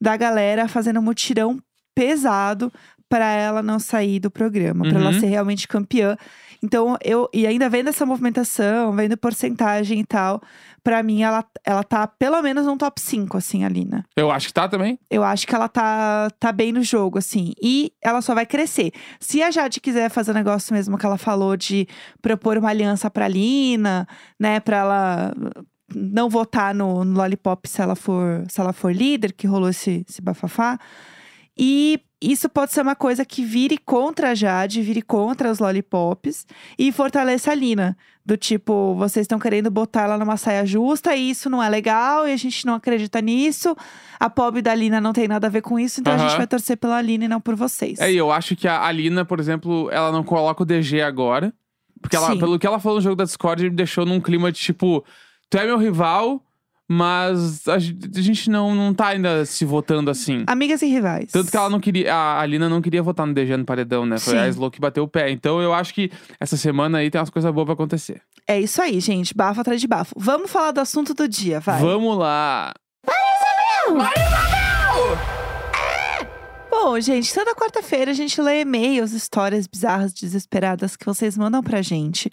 da 0.00 0.16
galera 0.16 0.66
fazendo 0.68 1.00
um 1.00 1.02
mutirão 1.02 1.58
pesado 1.94 2.72
para 3.08 3.26
ela 3.32 3.62
não 3.62 3.78
sair 3.78 4.20
do 4.20 4.30
programa, 4.30 4.84
para 4.88 4.98
ela 5.00 5.10
Uhum. 5.10 5.20
ser 5.20 5.26
realmente 5.26 5.66
campeã. 5.66 6.16
Então, 6.62 6.96
eu 7.02 7.28
e 7.32 7.46
ainda 7.46 7.68
vendo 7.68 7.88
essa 7.88 8.04
movimentação, 8.04 8.92
vendo 8.92 9.16
porcentagem 9.16 10.00
e 10.00 10.04
tal, 10.04 10.42
pra 10.84 11.02
mim 11.02 11.22
ela, 11.22 11.44
ela 11.64 11.82
tá 11.82 12.06
pelo 12.06 12.40
menos 12.42 12.66
no 12.66 12.76
top 12.76 13.00
5 13.00 13.36
assim, 13.36 13.64
a 13.64 13.68
Lina. 13.68 14.04
Eu 14.14 14.30
acho 14.30 14.48
que 14.48 14.54
tá 14.54 14.68
também. 14.68 14.98
Eu 15.10 15.24
acho 15.24 15.46
que 15.46 15.54
ela 15.54 15.68
tá, 15.68 16.28
tá 16.38 16.52
bem 16.52 16.72
no 16.72 16.82
jogo, 16.82 17.18
assim. 17.18 17.52
E 17.62 17.92
ela 18.02 18.20
só 18.20 18.34
vai 18.34 18.44
crescer. 18.44 18.92
Se 19.18 19.42
a 19.42 19.50
Jade 19.50 19.80
quiser 19.80 20.10
fazer 20.10 20.32
o 20.32 20.34
negócio 20.34 20.74
mesmo 20.74 20.98
que 20.98 21.06
ela 21.06 21.18
falou 21.18 21.56
de 21.56 21.88
propor 22.20 22.58
uma 22.58 22.68
aliança 22.68 23.10
pra 23.10 23.26
Lina, 23.26 24.06
né? 24.38 24.60
Pra 24.60 24.78
ela 24.78 25.34
não 25.94 26.28
votar 26.28 26.74
no, 26.74 27.04
no 27.04 27.16
Lollipop 27.16 27.68
se 27.68 27.80
ela 27.80 27.96
for, 27.96 28.44
se 28.48 28.60
ela 28.60 28.72
for 28.72 28.94
líder, 28.94 29.32
que 29.32 29.46
rolou 29.46 29.70
esse, 29.70 30.04
esse 30.08 30.20
bafafá. 30.20 30.78
E 31.56 32.00
isso 32.20 32.48
pode 32.48 32.72
ser 32.72 32.82
uma 32.82 32.94
coisa 32.94 33.24
que 33.24 33.42
vire 33.44 33.78
contra 33.78 34.30
a 34.30 34.34
Jade, 34.34 34.82
vire 34.82 35.00
contra 35.00 35.50
os 35.50 35.58
lollipops 35.58 36.46
e 36.78 36.92
fortaleça 36.92 37.50
a 37.50 37.54
Lina. 37.54 37.96
Do 38.24 38.36
tipo, 38.36 38.94
vocês 38.94 39.24
estão 39.24 39.38
querendo 39.38 39.70
botar 39.70 40.02
ela 40.02 40.18
numa 40.18 40.36
saia 40.36 40.64
justa 40.66 41.16
e 41.16 41.30
isso 41.30 41.48
não 41.48 41.62
é 41.62 41.68
legal 41.68 42.28
e 42.28 42.32
a 42.32 42.36
gente 42.36 42.66
não 42.66 42.74
acredita 42.74 43.20
nisso. 43.20 43.74
A 44.20 44.28
pobre 44.28 44.60
da 44.60 44.74
Lina 44.74 45.00
não 45.00 45.12
tem 45.12 45.26
nada 45.26 45.46
a 45.46 45.50
ver 45.50 45.62
com 45.62 45.78
isso, 45.78 46.00
então 46.00 46.12
a 46.12 46.16
Aham. 46.16 46.28
gente 46.28 46.36
vai 46.36 46.46
torcer 46.46 46.76
pela 46.76 47.00
Lina 47.00 47.24
e 47.24 47.28
não 47.28 47.40
por 47.40 47.56
vocês. 47.56 47.98
É, 47.98 48.12
e 48.12 48.16
eu 48.16 48.30
acho 48.30 48.54
que 48.54 48.68
a 48.68 48.84
Alina, 48.84 49.24
por 49.24 49.40
exemplo, 49.40 49.90
ela 49.90 50.12
não 50.12 50.22
coloca 50.22 50.62
o 50.62 50.66
DG 50.66 51.00
agora. 51.00 51.52
Porque 52.00 52.16
ela, 52.16 52.32
Sim. 52.32 52.38
pelo 52.38 52.58
que 52.58 52.66
ela 52.66 52.78
falou 52.78 52.98
no 52.98 53.02
jogo 53.02 53.16
da 53.16 53.24
Discord, 53.24 53.64
me 53.64 53.70
deixou 53.70 54.06
num 54.06 54.20
clima 54.20 54.50
de 54.50 54.58
tipo, 54.58 55.04
tu 55.48 55.58
é 55.58 55.64
meu 55.64 55.76
rival, 55.78 56.42
mas 56.92 57.68
a, 57.68 57.78
gen- 57.78 57.96
a 58.16 58.20
gente 58.20 58.50
não, 58.50 58.74
não 58.74 58.92
tá 58.92 59.08
ainda 59.08 59.44
se 59.46 59.64
votando 59.64 60.10
assim. 60.10 60.42
Amigas 60.48 60.82
e 60.82 60.86
rivais. 60.86 61.30
Tanto 61.30 61.48
que 61.48 61.56
ela 61.56 61.70
não 61.70 61.78
queria. 61.78 62.12
A 62.12 62.40
Alina 62.40 62.68
não 62.68 62.82
queria 62.82 63.00
votar 63.00 63.24
no 63.26 63.32
DG 63.32 63.56
no 63.56 63.64
paredão, 63.64 64.04
né? 64.04 64.18
Foi 64.18 64.34
Sim. 64.34 64.40
a 64.40 64.48
Slow 64.48 64.70
que 64.72 64.80
bateu 64.80 65.04
o 65.04 65.08
pé. 65.08 65.30
Então 65.30 65.60
eu 65.62 65.72
acho 65.72 65.94
que 65.94 66.10
essa 66.40 66.56
semana 66.56 66.98
aí 66.98 67.08
tem 67.08 67.20
umas 67.20 67.30
coisas 67.30 67.52
boas 67.54 67.64
pra 67.64 67.74
acontecer. 67.74 68.20
É 68.44 68.58
isso 68.60 68.82
aí, 68.82 68.98
gente. 68.98 69.32
Bafo 69.36 69.60
atrás 69.60 69.80
de 69.80 69.86
bafo. 69.86 70.14
Vamos 70.18 70.50
falar 70.50 70.72
do 70.72 70.80
assunto 70.80 71.14
do 71.14 71.28
dia, 71.28 71.60
vai. 71.60 71.80
Vamos 71.80 72.18
lá! 72.18 72.72
Bom, 76.70 76.98
gente, 76.98 77.32
toda 77.34 77.54
quarta-feira 77.54 78.10
a 78.10 78.14
gente 78.14 78.40
lê 78.40 78.62
e-mails, 78.62 79.12
histórias 79.12 79.66
bizarras, 79.66 80.12
desesperadas 80.14 80.96
que 80.96 81.04
vocês 81.04 81.36
mandam 81.36 81.62
pra 81.62 81.82
gente. 81.82 82.30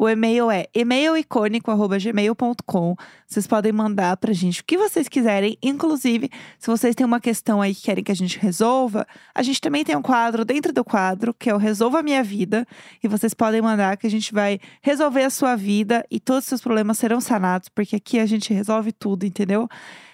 O 0.00 0.08
e-mail 0.08 0.48
é 0.48 0.66
e-mailicônico.gmail.com. 0.72 2.94
Vocês 3.26 3.48
podem 3.48 3.72
mandar 3.72 4.16
pra 4.16 4.32
gente 4.32 4.60
o 4.60 4.64
que 4.64 4.78
vocês 4.78 5.08
quiserem. 5.08 5.58
Inclusive, 5.60 6.30
se 6.56 6.68
vocês 6.68 6.94
têm 6.94 7.04
uma 7.04 7.18
questão 7.20 7.60
aí 7.60 7.74
que 7.74 7.82
querem 7.82 8.04
que 8.04 8.12
a 8.12 8.16
gente 8.16 8.38
resolva, 8.38 9.04
a 9.34 9.42
gente 9.42 9.60
também 9.60 9.84
tem 9.84 9.96
um 9.96 10.02
quadro 10.02 10.44
dentro 10.44 10.72
do 10.72 10.84
quadro, 10.84 11.34
que 11.34 11.50
é 11.50 11.54
o 11.54 11.58
Resolva 11.58 11.98
a 11.98 12.02
Minha 12.02 12.22
Vida. 12.22 12.64
E 13.02 13.08
vocês 13.08 13.34
podem 13.34 13.60
mandar 13.60 13.96
que 13.96 14.06
a 14.06 14.10
gente 14.10 14.32
vai 14.32 14.60
resolver 14.80 15.24
a 15.24 15.30
sua 15.30 15.56
vida 15.56 16.06
e 16.08 16.20
todos 16.20 16.44
os 16.44 16.48
seus 16.48 16.60
problemas 16.62 16.96
serão 16.96 17.20
sanados, 17.20 17.68
porque 17.68 17.96
aqui 17.96 18.20
a 18.20 18.26
gente 18.26 18.54
resolve 18.54 18.92
tudo, 18.92 19.26
entendeu? 19.26 19.68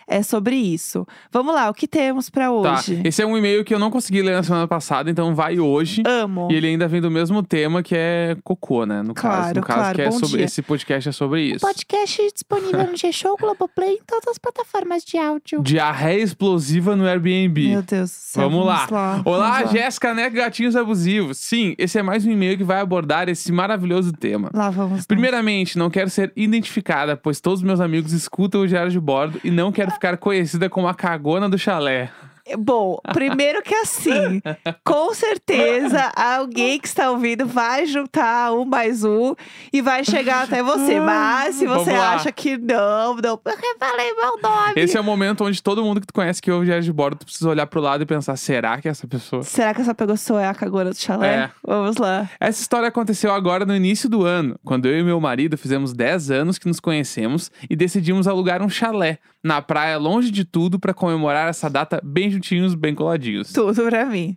É 0.07 0.23
sobre 0.23 0.55
isso. 0.55 1.07
Vamos 1.33 1.55
lá, 1.55 1.71
o 1.71 1.73
que 1.73 1.89
temos 1.89 2.29
pra 2.29 2.45
Tá, 2.45 2.51
hoje? 2.51 3.01
esse 3.07 3.23
é 3.23 3.27
um 3.27 3.39
e-mail 3.39 3.65
que 3.65 3.73
eu 3.75 3.79
não 3.79 3.91
consegui 3.91 4.21
ler 4.21 4.35
na 4.35 4.43
semana 4.43 4.69
passada, 4.69 5.11
então 5.11 5.35
vai 5.35 5.59
hoje. 5.59 6.03
Amo. 6.07 6.49
E 6.51 6.55
ele 6.57 6.67
ainda 6.67 6.87
vem 6.87 7.01
do 7.01 7.11
mesmo 7.11 7.43
tema, 7.43 7.83
que 7.83 7.95
é 7.97 8.37
cocô, 8.45 8.85
né? 8.85 9.03
No 9.03 9.15
caso, 9.15 9.39
Claro, 9.39 9.61
no 9.61 9.67
caso 9.75 9.81
claro. 9.81 9.97
que 9.97 10.03
é 10.03 10.11
sobre 10.11 10.37
dia. 10.37 10.45
esse 10.47 10.63
podcast 10.63 11.09
é 11.09 11.13
sobre 11.13 11.43
isso. 11.43 11.61
Podcast 11.61 12.23
disponível 12.33 12.87
no 12.87 12.97
G-Show, 12.97 13.37
Globoplay 13.37 13.91
e 13.91 13.95
em 13.95 14.03
todas 14.07 14.29
as 14.29 14.39
plataformas 14.39 15.05
de 15.05 15.19
áudio. 15.19 15.63
Diarreia 15.63 16.23
explosiva 16.23 16.97
no 16.97 17.07
Airbnb. 17.07 17.69
Meu 17.69 17.83
Deus 17.83 18.11
do 18.11 18.15
céu. 18.15 18.51
Vamos 18.51 18.67
lá. 18.67 18.87
Olá, 18.91 19.23
vamos 19.25 19.39
lá. 19.39 19.65
Jéssica 19.67 20.15
Neco 20.15 20.37
Gatinhos 20.37 20.77
Abusivos. 20.77 21.39
Sim, 21.39 21.75
esse 21.79 21.99
é 21.99 22.03
mais 22.03 22.25
um 22.25 22.31
e-mail 22.31 22.57
que 22.57 22.65
vai 22.65 22.81
abordar 22.81 23.29
esse 23.29 23.51
maravilhoso 23.53 24.13
tema. 24.13 24.51
Lá 24.53 24.71
vamos. 24.71 25.07
Primeiramente, 25.07 25.79
não 25.79 25.91
quero 25.91 26.11
ser 26.11 26.33
identificada, 26.37 27.17
pois 27.17 27.41
todos 27.41 27.63
meus 27.63 27.81
amigos 27.81 28.13
escutam 28.13 28.63
o 28.63 28.69
Diário 28.69 28.91
de 28.91 29.01
Bordo 29.01 29.41
e 29.43 29.51
não 29.51 29.73
quero 29.73 29.91
ficar 29.91 30.17
conhecida 30.17 30.69
como 30.69 30.89
a 30.89 30.95
cagona 30.95 31.49
do 31.49 31.59
chalé. 31.59 32.11
Bom, 32.59 32.99
primeiro 33.13 33.63
que 33.63 33.75
assim, 33.75 34.43
com 34.85 35.15
certeza 35.15 36.13
alguém 36.15 36.79
que 36.79 36.87
está 36.87 37.11
ouvindo 37.11 37.47
vai 37.47 37.87
juntar 37.87 38.53
um 38.53 38.67
mais 38.67 39.03
um 39.03 39.35
e 39.73 39.81
vai 39.81 40.05
chegar 40.05 40.45
até 40.45 40.63
você. 40.63 41.01
Mas 41.05 41.57
se 41.57 41.67
você 41.67 41.93
acha 41.93 42.31
que 42.31 42.59
não, 42.59 43.17
não, 43.17 43.39
porque 43.39 43.77
falei 43.79 44.13
meu 44.15 44.39
nome. 44.43 44.75
Esse 44.77 44.97
é 44.97 45.01
o 45.01 45.05
momento 45.05 45.43
onde 45.45 45.63
todo 45.63 45.83
mundo 45.83 46.03
que 46.03 46.07
tu 46.07 46.13
conhece 46.13 46.43
que 46.43 46.51
ouve 46.51 46.67
Diário 46.67 46.85
de 46.85 46.93
Bordo, 46.93 47.19
tu 47.21 47.25
precisa 47.25 47.49
olhar 47.49 47.67
pro 47.67 47.81
lado 47.81 48.03
e 48.03 48.07
pensar, 48.07 48.37
será 48.37 48.79
que 48.79 48.89
é 48.89 48.91
essa 48.91 49.09
pessoa? 49.09 49.43
Será 49.43 49.73
que 49.73 49.81
essa 49.81 49.95
pessoa 49.95 50.43
é 50.43 50.47
a 50.47 50.55
cagona 50.55 50.91
do 50.91 50.97
chalé? 50.97 51.35
É. 51.35 51.51
Vamos 51.67 51.97
lá. 51.97 52.29
Essa 52.39 52.61
história 52.61 52.89
aconteceu 52.89 53.33
agora 53.33 53.65
no 53.65 53.75
início 53.75 54.09
do 54.09 54.25
ano, 54.25 54.59
quando 54.65 54.87
eu 54.87 54.99
e 54.99 55.03
meu 55.03 55.19
marido 55.19 55.57
fizemos 55.57 55.95
10 55.95 56.31
anos 56.31 56.59
que 56.59 56.69
nos 56.69 56.79
conhecemos 56.79 57.51
e 57.71 57.75
decidimos 57.75 58.29
alugar 58.29 58.63
um 58.63 58.69
chalé 58.69 59.19
na 59.43 59.61
praia, 59.61 59.99
longe 59.99 60.31
de 60.31 60.45
tudo, 60.45 60.79
para 60.79 60.95
comemorar 60.95 61.49
essa 61.49 61.69
data 61.69 62.01
bem 62.03 62.31
juntinhos, 62.35 62.75
bem 62.75 62.95
coladinhos. 62.95 63.53
Tudo 63.53 63.85
pra 63.85 64.05
mim. 64.05 64.37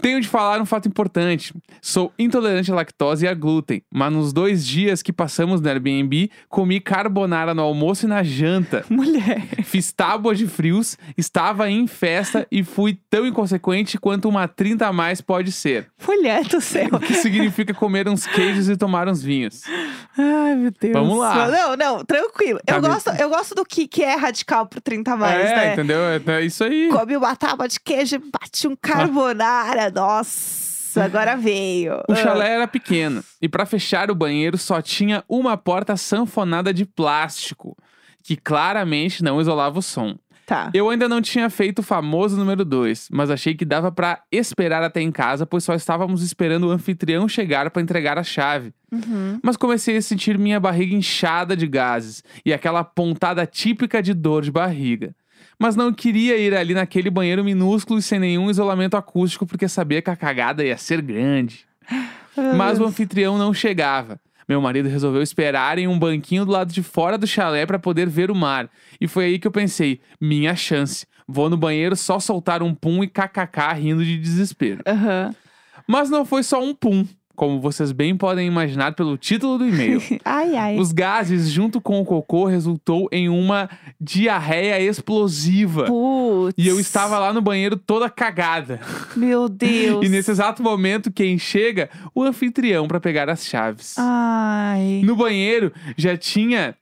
Tenho 0.00 0.20
de 0.20 0.28
falar 0.28 0.60
um 0.60 0.66
fato 0.66 0.88
importante. 0.88 1.54
Sou 1.80 2.12
intolerante 2.18 2.70
à 2.70 2.74
lactose 2.74 3.24
e 3.24 3.28
a 3.28 3.34
glúten, 3.34 3.82
mas 3.92 4.12
nos 4.12 4.32
dois 4.32 4.66
dias 4.66 5.02
que 5.02 5.12
passamos 5.12 5.60
no 5.60 5.68
Airbnb, 5.68 6.30
comi 6.48 6.80
carbonara 6.80 7.54
no 7.54 7.62
almoço 7.62 8.06
e 8.06 8.08
na 8.08 8.22
janta. 8.22 8.84
Mulher. 8.90 9.46
Fiz 9.64 9.92
tábuas 9.92 10.38
de 10.38 10.46
frios, 10.46 10.98
estava 11.16 11.70
em 11.70 11.86
festa 11.86 12.46
e 12.50 12.62
fui 12.62 12.98
tão 13.08 13.26
inconsequente 13.26 13.98
quanto 13.98 14.28
uma 14.28 14.48
30 14.48 14.86
a 14.86 14.92
mais 14.92 15.20
pode 15.20 15.52
ser. 15.52 15.88
Mulher 16.06 16.44
do 16.44 16.60
céu. 16.60 16.88
O 16.92 16.98
que 16.98 17.14
significa 17.14 17.72
comer 17.74 18.08
uns 18.08 18.26
queijos 18.26 18.68
e 18.68 18.76
tomar 18.76 19.08
uns 19.08 19.22
vinhos. 19.22 19.62
Ai, 20.18 20.54
meu 20.54 20.72
Deus. 20.78 20.92
Vamos 20.92 21.18
lá. 21.18 21.48
Não, 21.48 21.76
não, 21.76 22.04
tranquilo. 22.04 22.58
Tá 22.64 22.76
eu, 22.76 22.80
gosto, 22.80 23.10
eu 23.10 23.28
gosto 23.28 23.54
do 23.54 23.64
que, 23.64 23.86
que 23.86 24.02
é 24.02 24.14
radical 24.14 24.66
pro 24.66 24.80
30 24.80 25.12
a 25.12 25.16
mais, 25.16 25.50
é, 25.50 25.56
né? 25.56 25.72
entendeu? 25.72 26.00
É, 26.00 26.20
é 26.26 26.42
isso 26.42 26.64
aí. 26.64 26.88
Come 26.90 27.16
uma 27.26 27.36
tábua 27.36 27.68
de 27.68 27.78
queijo 27.80 28.16
e 28.16 28.18
bate 28.18 28.66
um 28.68 28.76
carbonara. 28.76 29.90
Nossa, 29.90 31.04
agora 31.04 31.36
veio. 31.36 31.94
O 32.08 32.12
Ah. 32.12 32.16
chalé 32.16 32.50
era 32.54 32.68
pequeno 32.68 33.22
e 33.40 33.48
para 33.48 33.66
fechar 33.66 34.10
o 34.10 34.14
banheiro 34.14 34.56
só 34.58 34.80
tinha 34.80 35.24
uma 35.28 35.56
porta 35.56 35.96
sanfonada 35.96 36.72
de 36.72 36.84
plástico, 36.84 37.76
que 38.22 38.36
claramente 38.36 39.22
não 39.22 39.40
isolava 39.40 39.78
o 39.78 39.82
som. 39.82 40.16
Tá. 40.46 40.70
Eu 40.72 40.88
ainda 40.88 41.08
não 41.08 41.20
tinha 41.20 41.50
feito 41.50 41.80
o 41.80 41.82
famoso 41.82 42.36
número 42.36 42.64
2, 42.64 43.08
mas 43.10 43.30
achei 43.32 43.52
que 43.52 43.64
dava 43.64 43.90
pra 43.90 44.20
esperar 44.30 44.80
até 44.80 45.00
em 45.00 45.10
casa, 45.10 45.44
pois 45.44 45.64
só 45.64 45.74
estávamos 45.74 46.22
esperando 46.22 46.68
o 46.68 46.70
anfitrião 46.70 47.28
chegar 47.28 47.68
pra 47.72 47.82
entregar 47.82 48.16
a 48.16 48.22
chave. 48.22 48.72
Uhum. 48.92 49.40
Mas 49.42 49.56
comecei 49.56 49.96
a 49.96 50.02
sentir 50.02 50.38
minha 50.38 50.60
barriga 50.60 50.94
inchada 50.94 51.56
de 51.56 51.66
gases 51.66 52.22
e 52.44 52.52
aquela 52.52 52.84
pontada 52.84 53.44
típica 53.44 54.00
de 54.00 54.14
dor 54.14 54.42
de 54.42 54.52
barriga. 54.52 55.16
Mas 55.58 55.74
não 55.74 55.92
queria 55.92 56.36
ir 56.36 56.54
ali 56.54 56.74
naquele 56.74 57.10
banheiro 57.10 57.42
minúsculo 57.42 57.98
e 57.98 58.02
sem 58.02 58.18
nenhum 58.18 58.50
isolamento 58.50 58.96
acústico 58.96 59.46
porque 59.46 59.68
sabia 59.68 60.02
que 60.02 60.10
a 60.10 60.16
cagada 60.16 60.64
ia 60.64 60.76
ser 60.76 61.00
grande. 61.00 61.64
Mas 62.56 62.78
o 62.78 62.84
anfitrião 62.84 63.38
não 63.38 63.54
chegava. 63.54 64.20
Meu 64.48 64.60
marido 64.60 64.88
resolveu 64.88 65.22
esperar 65.22 65.78
em 65.78 65.88
um 65.88 65.98
banquinho 65.98 66.44
do 66.44 66.52
lado 66.52 66.72
de 66.72 66.82
fora 66.82 67.18
do 67.18 67.26
chalé 67.26 67.66
para 67.66 67.78
poder 67.78 68.08
ver 68.08 68.30
o 68.30 68.34
mar. 68.34 68.70
E 69.00 69.08
foi 69.08 69.24
aí 69.24 69.38
que 69.38 69.46
eu 69.46 69.50
pensei: 69.50 70.00
minha 70.20 70.54
chance. 70.54 71.06
Vou 71.26 71.50
no 71.50 71.56
banheiro 71.56 71.96
só 71.96 72.20
soltar 72.20 72.62
um 72.62 72.72
pum 72.72 73.02
e 73.02 73.08
kkk 73.08 73.74
rindo 73.74 74.04
de 74.04 74.16
desespero. 74.16 74.82
Aham. 74.86 75.34
Mas 75.88 76.08
não 76.08 76.24
foi 76.24 76.42
só 76.42 76.62
um 76.62 76.74
pum, 76.74 77.04
como 77.36 77.60
vocês 77.60 77.92
bem 77.92 78.16
podem 78.16 78.46
imaginar 78.46 78.94
pelo 78.94 79.16
título 79.16 79.58
do 79.58 79.66
e-mail. 79.68 80.02
Ai, 80.24 80.56
ai. 80.56 80.78
Os 80.78 80.90
gases, 80.90 81.48
junto 81.50 81.80
com 81.80 82.00
o 82.00 82.04
cocô, 82.04 82.46
resultou 82.46 83.08
em 83.12 83.28
uma 83.28 83.68
diarreia 84.00 84.80
explosiva. 84.80 85.84
Putz. 85.84 86.54
E 86.56 86.66
eu 86.66 86.80
estava 86.80 87.18
lá 87.18 87.32
no 87.32 87.40
banheiro 87.42 87.76
toda 87.76 88.08
cagada. 88.10 88.80
Meu 89.14 89.48
Deus. 89.50 90.04
E 90.04 90.08
nesse 90.08 90.30
exato 90.30 90.62
momento, 90.62 91.12
quem 91.12 91.38
chega? 91.38 91.88
O 92.14 92.22
anfitrião 92.22 92.88
para 92.88 92.98
pegar 92.98 93.28
as 93.28 93.44
chaves. 93.46 93.94
Ai. 93.98 95.02
No 95.04 95.14
banheiro 95.14 95.72
já 95.96 96.16
tinha. 96.16 96.74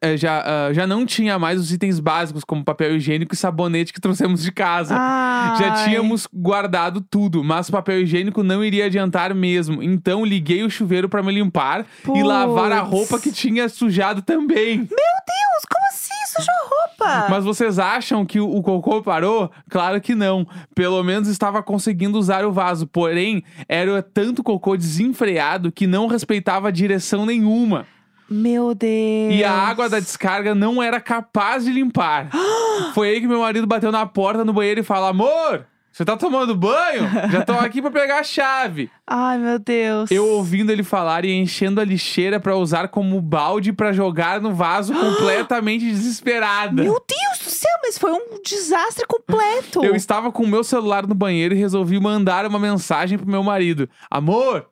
Eh, 0.00 0.16
já, 0.16 0.42
ah, 0.44 0.72
já 0.72 0.86
não 0.86 1.04
tinha 1.04 1.38
mais 1.38 1.60
os 1.60 1.72
itens 1.72 2.00
básicos, 2.00 2.44
como 2.44 2.64
papel 2.64 2.96
higiênico 2.96 3.34
e 3.34 3.36
sabonete 3.36 3.92
que 3.92 4.00
trouxemos 4.00 4.42
de 4.42 4.50
casa. 4.50 4.94
Já 4.94 5.74
Ai. 5.74 5.84
tínhamos 5.84 6.26
guardado 6.32 7.00
tudo, 7.00 7.44
mas 7.44 7.70
papel 7.70 8.00
higiênico 8.00 8.42
não 8.42 8.64
iria 8.64 8.86
adiantar 8.86 9.34
mesmo. 9.34 9.82
Então 9.82 10.24
liguei 10.24 10.62
o 10.62 10.70
chuveiro 10.70 11.08
para 11.08 11.22
me 11.22 11.32
limpar 11.32 11.84
e 12.14 12.22
lavar 12.22 12.72
a 12.72 12.80
roupa 12.80 13.18
que 13.18 13.32
tinha 13.32 13.68
sujado 13.68 14.22
também. 14.22 14.78
Meu 14.78 14.86
Deus, 14.86 15.64
como 15.70 15.86
assim? 15.90 16.12
Sujou 16.26 16.54
a 16.54 16.68
roupa? 16.68 17.26
Mas 17.28 17.44
vocês 17.44 17.78
acham 17.78 18.24
que 18.24 18.40
o, 18.40 18.48
o 18.48 18.62
cocô 18.62 19.02
parou? 19.02 19.50
Claro 19.68 20.00
que 20.00 20.14
não. 20.14 20.46
Pelo 20.74 21.02
menos 21.02 21.28
estava 21.28 21.62
conseguindo 21.62 22.18
usar 22.18 22.44
o 22.44 22.52
vaso. 22.52 22.86
Porém, 22.86 23.44
era 23.68 24.02
tanto 24.02 24.42
cocô 24.42 24.76
desenfreado 24.76 25.70
que 25.70 25.86
não 25.86 26.06
respeitava 26.06 26.72
direção 26.72 27.26
nenhuma. 27.26 27.86
Meu 28.32 28.74
Deus. 28.74 29.34
E 29.34 29.44
a 29.44 29.52
água 29.52 29.88
da 29.88 30.00
descarga 30.00 30.54
não 30.54 30.82
era 30.82 31.00
capaz 31.00 31.64
de 31.64 31.72
limpar. 31.72 32.28
Foi 32.94 33.10
aí 33.10 33.20
que 33.20 33.28
meu 33.28 33.40
marido 33.40 33.66
bateu 33.66 33.92
na 33.92 34.06
porta 34.06 34.44
no 34.44 34.52
banheiro 34.52 34.80
e 34.80 34.84
falou: 34.84 35.08
Amor, 35.08 35.66
você 35.92 36.06
tá 36.06 36.16
tomando 36.16 36.56
banho? 36.56 37.06
Já 37.30 37.44
tô 37.44 37.52
aqui 37.52 37.82
pra 37.82 37.90
pegar 37.90 38.20
a 38.20 38.24
chave. 38.24 38.90
Ai, 39.06 39.36
meu 39.36 39.58
Deus. 39.58 40.10
Eu 40.10 40.26
ouvindo 40.26 40.72
ele 40.72 40.82
falar 40.82 41.22
e 41.26 41.30
enchendo 41.30 41.82
a 41.82 41.84
lixeira 41.84 42.40
pra 42.40 42.56
usar 42.56 42.88
como 42.88 43.20
balde 43.20 43.74
pra 43.74 43.92
jogar 43.92 44.40
no 44.40 44.54
vaso 44.54 44.94
completamente 44.98 45.84
desesperada. 45.84 46.82
Meu 46.82 46.94
Deus 46.94 47.44
do 47.44 47.50
céu, 47.50 47.78
mas 47.82 47.98
foi 47.98 48.10
um 48.10 48.40
desastre 48.42 49.06
completo. 49.06 49.84
Eu 49.84 49.94
estava 49.94 50.32
com 50.32 50.44
o 50.44 50.48
meu 50.48 50.64
celular 50.64 51.06
no 51.06 51.14
banheiro 51.14 51.54
e 51.54 51.58
resolvi 51.58 52.00
mandar 52.00 52.46
uma 52.46 52.58
mensagem 52.58 53.18
pro 53.18 53.28
meu 53.28 53.42
marido: 53.42 53.86
Amor, 54.10 54.66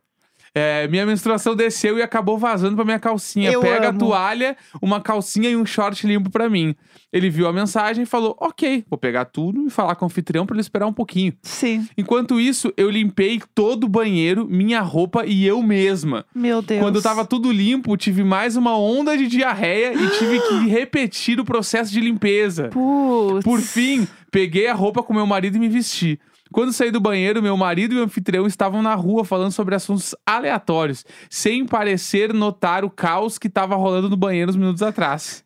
é, 0.54 0.88
minha 0.88 1.06
menstruação 1.06 1.54
desceu 1.54 1.98
e 1.98 2.02
acabou 2.02 2.36
vazando 2.38 2.74
pra 2.76 2.84
minha 2.84 2.98
calcinha. 2.98 3.50
Eu 3.50 3.60
Pega 3.60 3.88
amo. 3.88 3.96
a 3.96 4.00
toalha, 4.00 4.56
uma 4.82 5.00
calcinha 5.00 5.48
e 5.50 5.56
um 5.56 5.64
short 5.64 6.06
limpo 6.06 6.30
pra 6.30 6.48
mim. 6.48 6.74
Ele 7.12 7.28
viu 7.28 7.46
a 7.48 7.52
mensagem 7.52 8.02
e 8.04 8.06
falou: 8.06 8.36
Ok, 8.40 8.84
vou 8.88 8.98
pegar 8.98 9.24
tudo 9.26 9.66
e 9.66 9.70
falar 9.70 9.94
com 9.94 10.04
o 10.04 10.06
anfitrião 10.06 10.46
pra 10.46 10.54
ele 10.54 10.60
esperar 10.60 10.86
um 10.86 10.92
pouquinho. 10.92 11.32
Sim. 11.42 11.86
Enquanto 11.96 12.38
isso, 12.40 12.72
eu 12.76 12.88
limpei 12.90 13.40
todo 13.54 13.84
o 13.84 13.88
banheiro, 13.88 14.46
minha 14.48 14.80
roupa 14.80 15.24
e 15.26 15.46
eu 15.46 15.62
mesma. 15.62 16.24
Meu 16.34 16.62
Deus. 16.62 16.80
Quando 16.80 17.02
tava 17.02 17.24
tudo 17.24 17.50
limpo, 17.52 17.96
tive 17.96 18.22
mais 18.22 18.56
uma 18.56 18.76
onda 18.78 19.16
de 19.16 19.26
diarreia 19.26 19.92
e 19.92 20.10
tive 20.18 20.40
que 20.40 20.54
repetir 20.70 21.40
o 21.40 21.44
processo 21.44 21.90
de 21.92 22.00
limpeza. 22.00 22.68
Putz. 22.68 23.44
Por 23.44 23.60
fim, 23.60 24.06
peguei 24.30 24.68
a 24.68 24.74
roupa 24.74 25.02
com 25.02 25.12
meu 25.12 25.26
marido 25.26 25.56
e 25.56 25.60
me 25.60 25.68
vesti. 25.68 26.18
Quando 26.52 26.72
saí 26.72 26.90
do 26.90 27.00
banheiro, 27.00 27.42
meu 27.42 27.56
marido 27.56 27.94
e 27.94 27.98
o 27.98 28.02
anfitrião 28.04 28.46
estavam 28.46 28.82
na 28.82 28.94
rua 28.94 29.24
falando 29.24 29.52
sobre 29.52 29.74
assuntos 29.74 30.14
aleatórios, 30.26 31.04
sem 31.28 31.64
parecer 31.64 32.32
notar 32.34 32.84
o 32.84 32.90
caos 32.90 33.38
que 33.38 33.46
estava 33.46 33.76
rolando 33.76 34.08
no 34.10 34.16
banheiro 34.16 34.50
uns 34.50 34.56
minutos 34.56 34.82
atrás. 34.82 35.44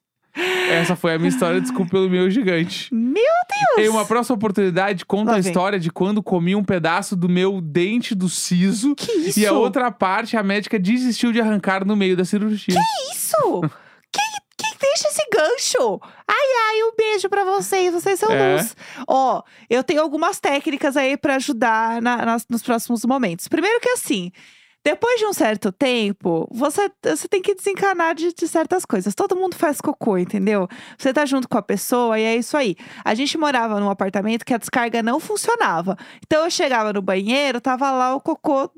Essa 0.68 0.96
foi 0.96 1.14
a 1.14 1.18
minha 1.18 1.28
história, 1.28 1.60
desculpa 1.60 1.92
pelo 1.92 2.10
meu 2.10 2.28
gigante. 2.28 2.92
Meu 2.92 3.12
Deus. 3.76 3.86
Em 3.86 3.88
uma 3.88 4.04
próxima 4.04 4.34
oportunidade, 4.34 5.04
conta 5.04 5.30
Lá 5.32 5.36
a 5.36 5.40
vem. 5.40 5.48
história 5.48 5.78
de 5.78 5.92
quando 5.92 6.22
comi 6.22 6.56
um 6.56 6.64
pedaço 6.64 7.14
do 7.14 7.28
meu 7.28 7.60
dente 7.60 8.14
do 8.16 8.28
siso 8.28 8.94
Que 8.96 9.12
isso? 9.12 9.38
e 9.38 9.46
a 9.46 9.52
outra 9.52 9.92
parte 9.92 10.36
a 10.36 10.42
médica 10.42 10.76
desistiu 10.78 11.30
de 11.32 11.40
arrancar 11.40 11.84
no 11.84 11.94
meio 11.94 12.16
da 12.16 12.24
cirurgia. 12.24 12.74
isso? 13.14 13.62
Deixa 14.86 15.08
esse 15.08 15.22
gancho? 15.32 16.00
Ai, 16.28 16.36
ai, 16.68 16.82
um 16.84 16.94
beijo 16.96 17.28
pra 17.28 17.44
vocês. 17.44 17.92
Vocês 17.94 18.18
são 18.20 18.30
É. 18.30 18.56
luz. 18.56 18.76
Ó, 19.08 19.42
eu 19.70 19.82
tenho 19.82 20.02
algumas 20.02 20.38
técnicas 20.40 20.96
aí 20.96 21.16
pra 21.16 21.36
ajudar 21.36 22.02
na- 22.02 22.24
nas- 22.24 22.46
nos 22.48 22.62
próximos 22.62 23.04
momentos. 23.04 23.48
Primeiro 23.48 23.80
que 23.80 23.88
assim. 23.90 24.30
Depois 24.86 25.18
de 25.18 25.24
um 25.24 25.32
certo 25.32 25.72
tempo, 25.72 26.46
você, 26.52 26.90
você 27.02 27.26
tem 27.26 27.40
que 27.40 27.54
desencanar 27.54 28.14
de, 28.14 28.34
de 28.34 28.46
certas 28.46 28.84
coisas. 28.84 29.14
Todo 29.14 29.34
mundo 29.34 29.56
faz 29.56 29.80
cocô, 29.80 30.18
entendeu? 30.18 30.68
Você 30.98 31.10
tá 31.10 31.24
junto 31.24 31.48
com 31.48 31.56
a 31.56 31.62
pessoa 31.62 32.20
e 32.20 32.22
é 32.22 32.36
isso 32.36 32.54
aí. 32.54 32.76
A 33.02 33.14
gente 33.14 33.38
morava 33.38 33.80
num 33.80 33.88
apartamento 33.88 34.44
que 34.44 34.52
a 34.52 34.58
descarga 34.58 35.02
não 35.02 35.18
funcionava. 35.18 35.96
Então 36.26 36.44
eu 36.44 36.50
chegava 36.50 36.92
no 36.92 37.00
banheiro, 37.00 37.62
tava 37.62 37.90
lá 37.92 38.14
o 38.14 38.20
cocô 38.20 38.70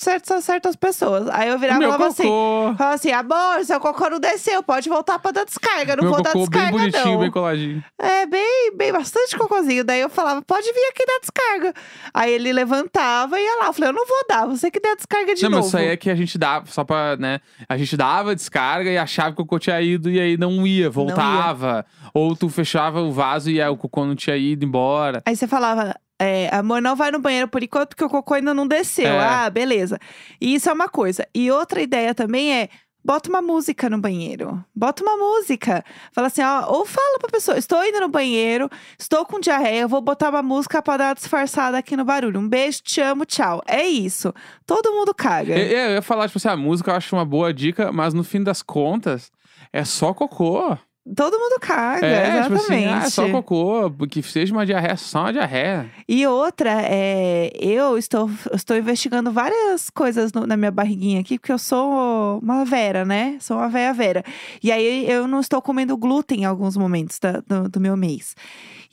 certas, 0.00 0.44
certas 0.44 0.76
pessoas. 0.76 1.28
Aí 1.28 1.48
eu 1.48 1.58
virava 1.58 1.82
e 1.82 1.84
falava 1.84 2.06
assim: 2.06 2.22
cocô, 2.22 2.74
Fala 2.76 2.94
assim, 2.94 3.12
amor, 3.12 3.64
seu 3.64 3.78
cocô 3.78 4.10
não 4.10 4.18
desceu, 4.18 4.62
pode 4.62 4.88
voltar 4.88 5.18
pra 5.18 5.30
dar 5.30 5.44
descarga. 5.44 5.96
Não 5.96 6.04
meu 6.04 6.12
vou 6.14 6.22
dar 6.22 6.32
cocô 6.32 6.46
bem 6.46 6.60
descarga, 6.60 6.78
bonitinho, 6.78 7.14
não. 7.14 7.20
bem 7.20 7.30
coladinho. 7.30 7.84
É, 7.98 8.26
bem, 8.26 8.72
bem, 8.74 8.92
bastante 8.92 9.36
cocôzinho. 9.36 9.84
Daí 9.84 10.00
eu 10.00 10.08
falava, 10.08 10.42
pode 10.42 10.72
vir 10.72 10.88
aqui 10.90 11.04
dar 11.06 11.20
descarga. 11.20 11.74
Aí 12.14 12.32
ele 12.32 12.52
levantava 12.52 13.38
e 13.38 13.44
ia 13.44 13.56
lá. 13.56 13.66
Eu 13.66 13.72
falei, 13.72 13.90
eu 13.90 13.94
não 13.94 14.06
vou 14.06 14.24
dar, 14.28 14.46
você 14.46 14.70
que 14.70 14.80
der 14.80 14.96
descarga 14.96 15.34
de 15.34 15.42
não, 15.42 15.50
novo. 15.50 15.62
mas 15.62 15.66
isso 15.68 15.76
aí 15.76 15.88
é 15.88 15.96
que 15.96 16.10
a 16.10 16.14
gente 16.14 16.38
dava, 16.38 16.66
só 16.66 16.82
pra, 16.82 17.16
né? 17.16 17.40
A 17.68 17.76
gente 17.76 17.96
dava 17.96 18.34
descarga 18.34 18.90
e 18.90 18.96
achava 18.96 19.34
que 19.34 19.42
o 19.42 19.44
cocô 19.44 19.58
tinha 19.58 19.80
ido 19.80 20.10
e 20.10 20.18
aí 20.18 20.36
não 20.36 20.66
ia, 20.66 20.88
voltava. 20.88 21.84
Ou 22.14 22.34
tu 22.34 22.48
fechava 22.48 23.00
o 23.02 23.12
vaso 23.12 23.50
e 23.50 23.60
aí 23.60 23.68
o 23.68 23.76
cocô 23.76 24.04
não 24.04 24.16
tinha 24.16 24.36
ido 24.36 24.64
embora. 24.64 25.22
Aí 25.26 25.36
você 25.36 25.46
falava, 25.46 25.94
é, 26.20 26.54
amor, 26.54 26.82
não 26.82 26.94
vai 26.94 27.10
no 27.10 27.18
banheiro 27.18 27.48
por 27.48 27.62
enquanto, 27.62 27.88
porque 27.88 28.04
o 28.04 28.10
cocô 28.10 28.34
ainda 28.34 28.52
não 28.52 28.66
desceu. 28.66 29.06
É. 29.06 29.18
Ah, 29.18 29.48
beleza. 29.48 29.98
E 30.38 30.54
isso 30.54 30.68
é 30.68 30.72
uma 30.72 30.86
coisa. 30.86 31.26
E 31.34 31.50
outra 31.50 31.80
ideia 31.80 32.14
também 32.14 32.54
é. 32.54 32.68
Bota 33.02 33.30
uma 33.30 33.40
música 33.40 33.88
no 33.88 33.98
banheiro. 33.98 34.62
Bota 34.76 35.02
uma 35.02 35.16
música. 35.16 35.82
Fala 36.12 36.26
assim, 36.26 36.42
ó, 36.42 36.70
ou 36.70 36.84
fala 36.84 37.18
pra 37.18 37.30
pessoa: 37.30 37.56
estou 37.56 37.82
indo 37.82 37.98
no 37.98 38.10
banheiro, 38.10 38.68
estou 38.98 39.24
com 39.24 39.40
diarreia, 39.40 39.88
vou 39.88 40.02
botar 40.02 40.28
uma 40.28 40.42
música 40.42 40.82
pra 40.82 40.98
dar 40.98 41.08
uma 41.08 41.14
disfarçada 41.14 41.78
aqui 41.78 41.96
no 41.96 42.04
barulho. 42.04 42.38
Um 42.38 42.46
beijo, 42.46 42.82
te 42.82 43.00
amo, 43.00 43.24
tchau. 43.24 43.62
É 43.66 43.82
isso. 43.86 44.34
Todo 44.66 44.92
mundo 44.92 45.14
caga. 45.14 45.58
Eu, 45.58 45.66
eu 45.66 45.90
ia 45.94 46.02
falar, 46.02 46.26
tipo 46.26 46.36
assim, 46.36 46.48
a 46.48 46.56
música 46.58 46.90
eu 46.90 46.94
acho 46.94 47.16
uma 47.16 47.24
boa 47.24 47.54
dica, 47.54 47.90
mas 47.90 48.12
no 48.12 48.22
fim 48.22 48.42
das 48.42 48.60
contas, 48.60 49.32
é 49.72 49.82
só 49.82 50.12
cocô. 50.12 50.76
Todo 51.16 51.38
mundo 51.38 51.58
caga, 51.60 52.06
É, 52.06 52.42
tipo 52.42 52.54
assim, 52.54 52.74
exatamente. 52.74 53.06
ah, 53.06 53.10
só 53.10 53.28
cocô, 53.30 53.90
que 54.08 54.22
seja 54.22 54.52
uma 54.52 54.64
diarreia, 54.64 54.96
só 54.96 55.20
uma 55.22 55.32
diarreia. 55.32 55.90
E 56.08 56.26
outra, 56.26 56.70
é, 56.82 57.50
eu 57.60 57.98
estou, 57.98 58.30
estou 58.52 58.76
investigando 58.76 59.32
várias 59.32 59.90
coisas 59.90 60.32
no- 60.32 60.46
na 60.46 60.56
minha 60.56 60.70
barriguinha 60.70 61.20
aqui, 61.20 61.38
porque 61.38 61.52
eu 61.52 61.58
sou 61.58 62.38
uma 62.42 62.64
vera, 62.64 63.04
né? 63.04 63.36
Sou 63.40 63.56
uma 63.56 63.68
véia 63.68 63.92
vera. 63.92 64.22
E 64.62 64.70
aí 64.70 65.10
eu 65.10 65.26
não 65.26 65.40
estou 65.40 65.60
comendo 65.60 65.96
glúten 65.96 66.42
em 66.42 66.44
alguns 66.44 66.76
momentos 66.76 67.18
da- 67.18 67.42
do, 67.46 67.68
do 67.68 67.80
meu 67.80 67.96
mês. 67.96 68.34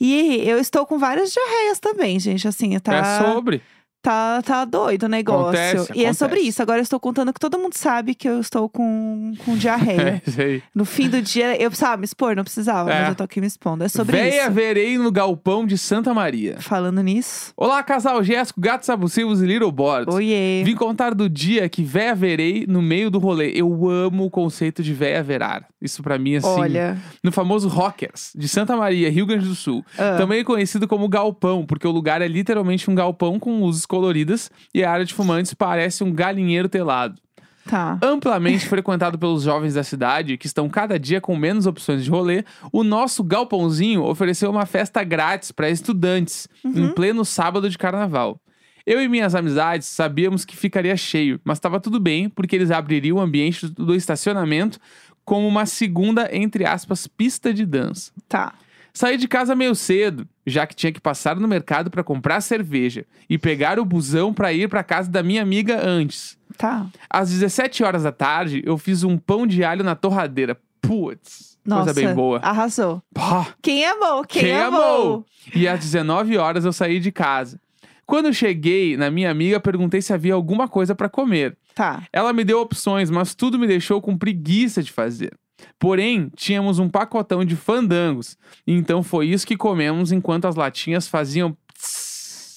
E 0.00 0.42
eu 0.48 0.58
estou 0.58 0.86
com 0.86 0.98
várias 0.98 1.32
diarreias 1.32 1.78
também, 1.80 2.18
gente. 2.20 2.46
Assim, 2.46 2.78
tá, 2.78 2.96
É 2.96 3.04
sobre. 3.18 3.62
Tá, 4.02 4.40
tá 4.42 4.64
doido 4.64 5.04
o 5.04 5.08
negócio. 5.08 5.48
Acontece, 5.48 5.92
e 5.94 6.04
é 6.04 6.12
sobre 6.12 6.34
acontece. 6.34 6.48
isso. 6.48 6.62
Agora 6.62 6.78
eu 6.78 6.82
estou 6.82 7.00
contando 7.00 7.32
que 7.32 7.40
todo 7.40 7.58
mundo 7.58 7.74
sabe 7.74 8.14
que 8.14 8.28
eu 8.28 8.40
estou 8.40 8.68
com, 8.68 9.32
com 9.44 9.56
diarreia. 9.56 10.22
É 10.38 10.42
aí. 10.42 10.62
no 10.74 10.84
fim 10.84 11.08
do 11.08 11.20
dia, 11.20 11.60
eu 11.60 11.68
precisava 11.70 11.96
me 11.96 12.04
expor? 12.04 12.36
Não 12.36 12.44
precisava, 12.44 12.90
É. 12.92 13.00
mas 13.00 13.08
eu 13.10 13.14
tô 13.16 13.24
aqui 13.24 13.40
me 13.40 13.46
expondo. 13.46 13.82
É 13.84 13.88
sobre 13.88 14.16
Véia 14.16 14.42
isso. 14.44 14.50
verei 14.52 14.96
no 14.98 15.10
galpão 15.10 15.66
de 15.66 15.76
Santa 15.76 16.14
Maria. 16.14 16.56
Falando 16.60 17.02
nisso. 17.02 17.52
Olá, 17.56 17.82
casal 17.82 18.22
Jéssico, 18.22 18.60
gatos 18.60 18.88
abusivos 18.88 19.42
e 19.42 19.46
little 19.46 19.72
boards. 19.72 20.14
Oiê. 20.14 20.62
Vim 20.64 20.74
contar 20.76 21.14
do 21.14 21.28
dia 21.28 21.68
que 21.68 21.82
véia 21.82 22.14
verei 22.14 22.64
no 22.68 22.80
meio 22.80 23.10
do 23.10 23.18
rolê. 23.18 23.50
Eu 23.54 23.88
amo 23.88 24.24
o 24.26 24.30
conceito 24.30 24.82
de 24.82 24.92
véia 24.94 25.22
verar. 25.22 25.66
Isso 25.80 26.02
pra 26.02 26.18
mim, 26.18 26.36
assim, 26.36 26.48
Olha. 26.48 26.98
no 27.22 27.30
famoso 27.30 27.68
Rockers, 27.68 28.32
de 28.34 28.48
Santa 28.48 28.76
Maria, 28.76 29.10
Rio 29.10 29.26
Grande 29.26 29.46
do 29.46 29.54
Sul. 29.54 29.84
Ah. 29.96 30.16
Também 30.16 30.42
conhecido 30.44 30.88
como 30.88 31.08
galpão, 31.08 31.64
porque 31.64 31.86
o 31.86 31.90
lugar 31.90 32.20
é 32.20 32.26
literalmente 32.28 32.90
um 32.90 32.94
galpão 32.94 33.38
com 33.38 33.60
luzes 33.60 33.86
coloridas 33.88 34.50
e 34.74 34.84
a 34.84 34.90
área 34.90 35.04
de 35.04 35.14
fumantes 35.14 35.54
parece 35.54 36.04
um 36.04 36.12
galinheiro 36.12 36.68
telado. 36.68 37.20
Tá. 37.68 37.98
Amplamente 38.00 38.66
frequentado 38.68 39.18
pelos 39.18 39.42
jovens 39.42 39.74
da 39.74 39.82
cidade, 39.82 40.36
que 40.36 40.46
estão 40.46 40.68
cada 40.68 40.98
dia 40.98 41.20
com 41.20 41.36
menos 41.36 41.66
opções 41.66 42.04
de 42.04 42.10
rolê, 42.10 42.44
o 42.72 42.84
nosso 42.84 43.24
galpãozinho 43.24 44.04
ofereceu 44.04 44.50
uma 44.50 44.66
festa 44.66 45.02
grátis 45.02 45.50
para 45.50 45.68
estudantes, 45.68 46.48
em 46.64 46.88
pleno 46.92 47.24
sábado 47.24 47.68
de 47.68 47.76
carnaval. 47.76 48.40
Eu 48.86 49.02
e 49.02 49.08
minhas 49.08 49.34
amizades 49.34 49.86
sabíamos 49.86 50.46
que 50.46 50.56
ficaria 50.56 50.96
cheio, 50.96 51.38
mas 51.44 51.58
estava 51.58 51.78
tudo 51.78 52.00
bem, 52.00 52.30
porque 52.30 52.56
eles 52.56 52.70
abririam 52.70 53.16
o 53.16 53.20
ambiente 53.20 53.66
do 53.66 53.84
do 53.84 53.94
estacionamento 53.94 54.80
como 55.28 55.46
uma 55.46 55.66
segunda, 55.66 56.34
entre 56.34 56.64
aspas, 56.64 57.06
pista 57.06 57.52
de 57.52 57.66
dança. 57.66 58.10
Tá. 58.26 58.54
Saí 58.98 59.16
de 59.16 59.28
casa 59.28 59.54
meio 59.54 59.76
cedo, 59.76 60.26
já 60.44 60.66
que 60.66 60.74
tinha 60.74 60.90
que 60.90 61.00
passar 61.00 61.36
no 61.36 61.46
mercado 61.46 61.88
para 61.88 62.02
comprar 62.02 62.40
cerveja 62.40 63.06
e 63.30 63.38
pegar 63.38 63.78
o 63.78 63.84
busão 63.84 64.34
para 64.34 64.52
ir 64.52 64.68
para 64.68 64.82
casa 64.82 65.08
da 65.08 65.22
minha 65.22 65.40
amiga 65.40 65.80
antes. 65.80 66.36
Tá. 66.56 66.84
Às 67.08 67.30
17 67.30 67.84
horas 67.84 68.02
da 68.02 68.10
tarde, 68.10 68.60
eu 68.66 68.76
fiz 68.76 69.04
um 69.04 69.16
pão 69.16 69.46
de 69.46 69.62
alho 69.62 69.84
na 69.84 69.94
torradeira. 69.94 70.58
Putz, 70.80 71.56
Nossa. 71.64 71.84
coisa 71.84 72.00
bem 72.08 72.12
boa. 72.12 72.40
Arrasou. 72.40 73.00
Pá, 73.14 73.54
Quem 73.62 73.86
amou? 73.86 74.24
Quem, 74.24 74.42
quem 74.42 74.56
amou? 74.56 74.82
amou? 74.82 75.26
E 75.54 75.68
às 75.68 75.78
19 75.78 76.36
horas 76.36 76.64
eu 76.64 76.72
saí 76.72 76.98
de 76.98 77.12
casa. 77.12 77.60
Quando 78.04 78.34
cheguei 78.34 78.96
na 78.96 79.12
minha 79.12 79.30
amiga, 79.30 79.60
perguntei 79.60 80.02
se 80.02 80.12
havia 80.12 80.34
alguma 80.34 80.66
coisa 80.66 80.92
para 80.92 81.08
comer. 81.08 81.56
Tá. 81.72 82.02
Ela 82.12 82.32
me 82.32 82.42
deu 82.42 82.60
opções, 82.60 83.10
mas 83.10 83.32
tudo 83.32 83.60
me 83.60 83.68
deixou 83.68 84.02
com 84.02 84.18
preguiça 84.18 84.82
de 84.82 84.90
fazer. 84.90 85.38
Porém, 85.78 86.30
tínhamos 86.34 86.78
um 86.78 86.88
pacotão 86.88 87.44
de 87.44 87.56
fandangos. 87.56 88.36
Então 88.66 89.02
foi 89.02 89.28
isso 89.28 89.46
que 89.46 89.56
comemos 89.56 90.12
enquanto 90.12 90.46
as 90.46 90.56
latinhas 90.56 91.08
faziam. 91.08 91.56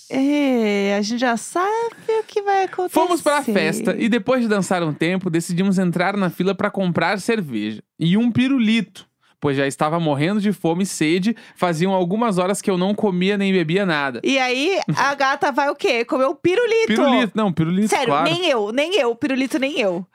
É, 0.09 0.97
a 0.97 1.01
gente 1.01 1.21
já 1.21 1.37
sabe 1.37 1.95
o 2.19 2.23
que 2.23 2.41
vai 2.41 2.65
acontecer. 2.65 2.93
Fomos 2.93 3.21
para 3.21 3.37
a 3.37 3.43
festa 3.43 3.95
e 3.97 4.09
depois 4.09 4.41
de 4.41 4.47
dançar 4.49 4.83
um 4.83 4.93
tempo, 4.93 5.29
decidimos 5.29 5.79
entrar 5.79 6.17
na 6.17 6.29
fila 6.29 6.53
para 6.53 6.69
comprar 6.69 7.19
cerveja 7.21 7.81
e 7.97 8.17
um 8.17 8.29
pirulito, 8.29 9.07
pois 9.41 9.57
já 9.57 9.65
estava 9.67 9.99
morrendo 9.99 10.39
de 10.39 10.53
fome 10.53 10.83
e 10.83 10.85
sede, 10.85 11.35
faziam 11.55 11.91
algumas 11.93 12.37
horas 12.37 12.61
que 12.61 12.69
eu 12.69 12.77
não 12.77 12.93
comia 12.95 13.37
nem 13.37 13.51
bebia 13.51 13.85
nada. 13.85 14.21
E 14.23 14.37
aí, 14.37 14.79
a 14.95 15.13
gata 15.15 15.51
vai 15.51 15.69
o 15.69 15.75
quê? 15.75 16.05
Comer 16.05 16.27
um 16.27 16.35
pirulito. 16.35 16.87
Pirulito, 16.87 17.31
não, 17.35 17.51
pirulito, 17.51 17.89
Sério, 17.89 18.05
claro. 18.07 18.29
nem 18.29 18.45
eu, 18.47 18.71
nem 18.71 18.95
eu. 19.01 19.15
Pirulito, 19.15 19.57
nem 19.59 19.79
eu. 19.81 20.05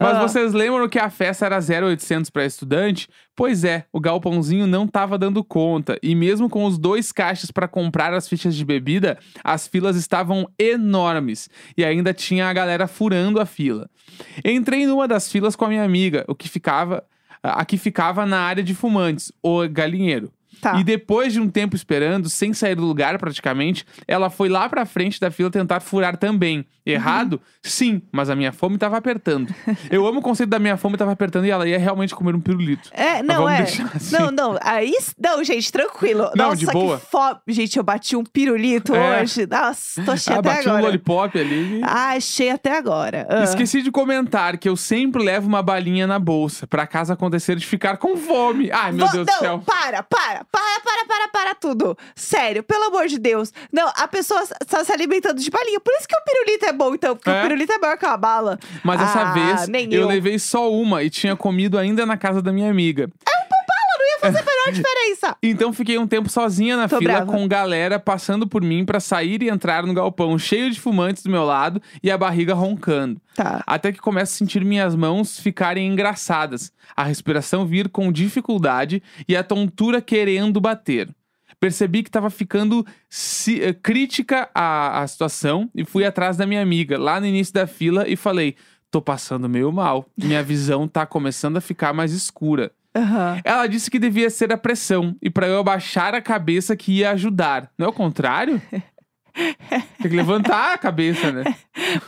Mas 0.00 0.16
Ah. 0.16 0.22
vocês 0.28 0.52
lembram 0.52 0.88
que 0.88 0.98
a 0.98 1.08
festa 1.08 1.46
era 1.46 1.60
0,800 1.60 2.28
para 2.28 2.44
estudante? 2.44 3.08
Pois 3.34 3.64
é, 3.64 3.86
o 3.90 3.98
galpãozinho 4.00 4.66
não 4.66 4.86
tava 4.86 5.16
dando 5.16 5.42
conta. 5.42 5.96
E 6.02 6.14
mesmo 6.14 6.50
com 6.50 6.64
os 6.66 6.76
dois 6.76 7.12
caixas 7.12 7.50
para 7.50 7.66
comprar 7.68 8.12
as 8.12 8.28
fichas 8.28 8.54
de 8.54 8.64
bebida, 8.64 9.16
as 9.42 9.66
filas 9.66 9.96
estavam 9.96 10.46
enormes. 10.58 11.48
E 11.76 11.84
ainda 11.84 12.12
tinha 12.12 12.46
a 12.48 12.52
galera 12.52 12.86
furando 12.86 13.40
a 13.40 13.46
fila. 13.46 13.88
Entrei 14.44 14.86
numa 14.86 15.06
das 15.08 15.30
filas 15.30 15.56
com 15.56 15.64
a 15.64 15.68
minha 15.68 15.84
amiga, 15.84 16.24
o 16.28 16.34
que 16.34 16.48
ficava. 16.48 17.04
A 17.42 17.64
que 17.64 17.76
ficava 17.76 18.24
na 18.24 18.40
área 18.40 18.62
de 18.62 18.74
fumantes, 18.74 19.32
o 19.42 19.66
galinheiro. 19.68 20.32
Tá. 20.62 20.78
E 20.78 20.84
depois 20.84 21.32
de 21.32 21.40
um 21.40 21.48
tempo 21.50 21.74
esperando, 21.74 22.30
sem 22.30 22.52
sair 22.54 22.76
do 22.76 22.84
lugar 22.84 23.18
praticamente, 23.18 23.84
ela 24.06 24.30
foi 24.30 24.48
lá 24.48 24.68
pra 24.68 24.86
frente 24.86 25.18
da 25.18 25.28
fila 25.28 25.50
tentar 25.50 25.80
furar 25.80 26.16
também. 26.16 26.64
Errado? 26.86 27.40
Sim, 27.62 28.02
mas 28.10 28.28
a 28.30 28.34
minha 28.36 28.52
fome 28.52 28.76
tava 28.78 28.96
apertando. 28.96 29.52
Eu 29.90 30.06
amo 30.06 30.18
o 30.20 30.22
conceito 30.22 30.50
da 30.50 30.58
minha 30.58 30.76
fome 30.76 30.96
tava 30.96 31.12
apertando 31.12 31.46
e 31.46 31.50
ela 31.50 31.66
ia 31.68 31.78
realmente 31.78 32.14
comer 32.14 32.34
um 32.34 32.40
pirulito. 32.40 32.88
É, 32.92 33.22
não, 33.22 33.48
é. 33.48 33.62
assim. 33.62 33.84
Não, 34.12 34.30
não. 34.30 34.58
Aí, 34.62 34.92
não, 35.18 35.42
gente, 35.44 35.70
tranquilo. 35.70 36.30
Não, 36.36 36.46
Nossa, 36.46 36.56
de 36.56 36.66
boa. 36.66 36.98
que 36.98 37.06
fome. 37.06 37.36
Gente, 37.48 37.76
eu 37.76 37.82
bati 37.84 38.16
um 38.16 38.24
pirulito 38.24 38.94
É. 38.94 39.22
hoje. 39.22 39.46
Nossa, 39.46 40.02
tô 40.04 40.16
cheia 40.16 40.36
Ah, 40.36 40.40
até 40.40 40.48
bati 40.48 40.66
um 40.68 40.70
agora. 40.70 40.82
lollipop 40.86 41.38
ali. 41.40 41.80
Ah, 41.84 42.18
cheia 42.20 42.54
até 42.54 42.76
agora. 42.76 43.26
Ah. 43.30 43.44
Esqueci 43.44 43.80
de 43.82 43.90
comentar 43.92 44.58
que 44.58 44.68
eu 44.68 44.76
sempre 44.76 45.22
levo 45.22 45.46
uma 45.48 45.62
balinha 45.62 46.06
na 46.06 46.18
bolsa, 46.18 46.66
pra 46.66 46.84
caso 46.86 47.12
acontecer 47.12 47.54
de 47.56 47.66
ficar 47.66 47.96
com 47.96 48.16
fome. 48.16 48.70
Ai, 48.72 48.90
meu 48.92 49.08
Deus 49.08 49.14
não, 49.14 49.24
do 49.24 49.38
céu. 49.38 49.58
para, 49.64 50.02
para, 50.02 50.44
para, 50.52 50.80
para, 50.84 51.06
para, 51.06 51.28
para 51.28 51.54
tudo. 51.54 51.96
Sério, 52.14 52.62
pelo 52.62 52.84
amor 52.84 53.06
de 53.08 53.18
Deus. 53.18 53.52
Não, 53.72 53.90
a 53.96 54.06
pessoa 54.06 54.42
está 54.60 54.84
se 54.84 54.92
alimentando 54.92 55.40
de 55.40 55.50
balinha. 55.50 55.80
Por 55.80 55.92
isso 55.94 56.06
que 56.06 56.14
o 56.14 56.20
pirulito 56.22 56.66
é 56.66 56.72
bom, 56.72 56.94
então. 56.94 57.16
Porque 57.16 57.30
É. 57.30 57.38
o 57.40 57.42
pirulito 57.42 57.72
é 57.72 57.78
maior 57.78 57.96
que 57.96 58.04
uma 58.06 58.16
bala. 58.18 58.58
Mas 58.84 59.00
Ah, 59.00 59.32
vez 59.32 59.66
nem 59.68 59.92
eu 59.92 60.02
eu. 60.02 60.08
levei 60.08 60.38
só 60.38 60.70
uma 60.70 61.02
e 61.02 61.08
tinha 61.10 61.34
comido 61.34 61.78
ainda 61.78 62.04
na 62.04 62.16
casa 62.18 62.42
da 62.42 62.52
minha 62.52 62.70
amiga. 62.70 63.08
Não 64.02 64.08
ia 64.14 64.18
fazer 64.20 64.38
a 64.38 64.42
menor 64.42 64.72
diferença. 64.72 65.36
Então 65.42 65.72
fiquei 65.72 65.96
um 65.98 66.06
tempo 66.06 66.28
sozinha 66.28 66.76
na 66.76 66.88
Tô 66.88 66.98
fila 66.98 67.12
brava. 67.14 67.32
com 67.32 67.46
galera 67.46 67.98
passando 68.00 68.46
por 68.46 68.62
mim 68.62 68.84
pra 68.84 68.98
sair 69.00 69.42
e 69.42 69.48
entrar 69.48 69.86
no 69.86 69.94
galpão 69.94 70.36
cheio 70.38 70.70
de 70.70 70.80
fumantes 70.80 71.22
do 71.22 71.30
meu 71.30 71.44
lado 71.44 71.80
e 72.02 72.10
a 72.10 72.18
barriga 72.18 72.54
roncando. 72.54 73.20
Tá. 73.34 73.62
Até 73.66 73.92
que 73.92 73.98
começo 74.00 74.34
a 74.34 74.36
sentir 74.38 74.64
minhas 74.64 74.94
mãos 74.94 75.38
ficarem 75.38 75.86
engraçadas, 75.86 76.72
a 76.96 77.04
respiração 77.04 77.64
vir 77.66 77.88
com 77.88 78.10
dificuldade 78.12 79.02
e 79.28 79.36
a 79.36 79.44
tontura 79.44 80.00
querendo 80.02 80.60
bater. 80.60 81.08
Percebi 81.60 82.02
que 82.02 82.08
estava 82.08 82.28
ficando 82.28 82.84
ci- 83.08 83.62
eh, 83.62 83.72
crítica 83.72 84.48
a, 84.52 85.00
a 85.02 85.06
situação 85.06 85.70
e 85.74 85.84
fui 85.84 86.04
atrás 86.04 86.36
da 86.36 86.44
minha 86.44 86.60
amiga, 86.60 86.98
lá 86.98 87.20
no 87.20 87.26
início 87.26 87.54
da 87.54 87.68
fila, 87.68 88.08
e 88.08 88.16
falei: 88.16 88.56
tô 88.90 89.00
passando 89.00 89.48
meio 89.48 89.70
mal. 89.70 90.04
Minha 90.18 90.42
visão 90.42 90.88
tá 90.88 91.06
começando 91.06 91.56
a 91.58 91.60
ficar 91.60 91.92
mais 91.92 92.12
escura. 92.12 92.72
Aham. 92.94 93.40
Ela 93.44 93.66
disse 93.66 93.90
que 93.90 93.98
devia 93.98 94.28
ser 94.28 94.52
a 94.52 94.58
pressão 94.58 95.16
e 95.22 95.30
pra 95.30 95.46
eu 95.46 95.58
abaixar 95.58 96.14
a 96.14 96.20
cabeça 96.20 96.76
que 96.76 96.98
ia 96.98 97.10
ajudar. 97.12 97.70
Não 97.78 97.86
é 97.86 97.88
o 97.88 97.92
contrário? 97.92 98.60
Tem 99.32 100.10
que 100.10 100.16
levantar 100.16 100.74
a 100.74 100.78
cabeça, 100.78 101.32
né? 101.32 101.44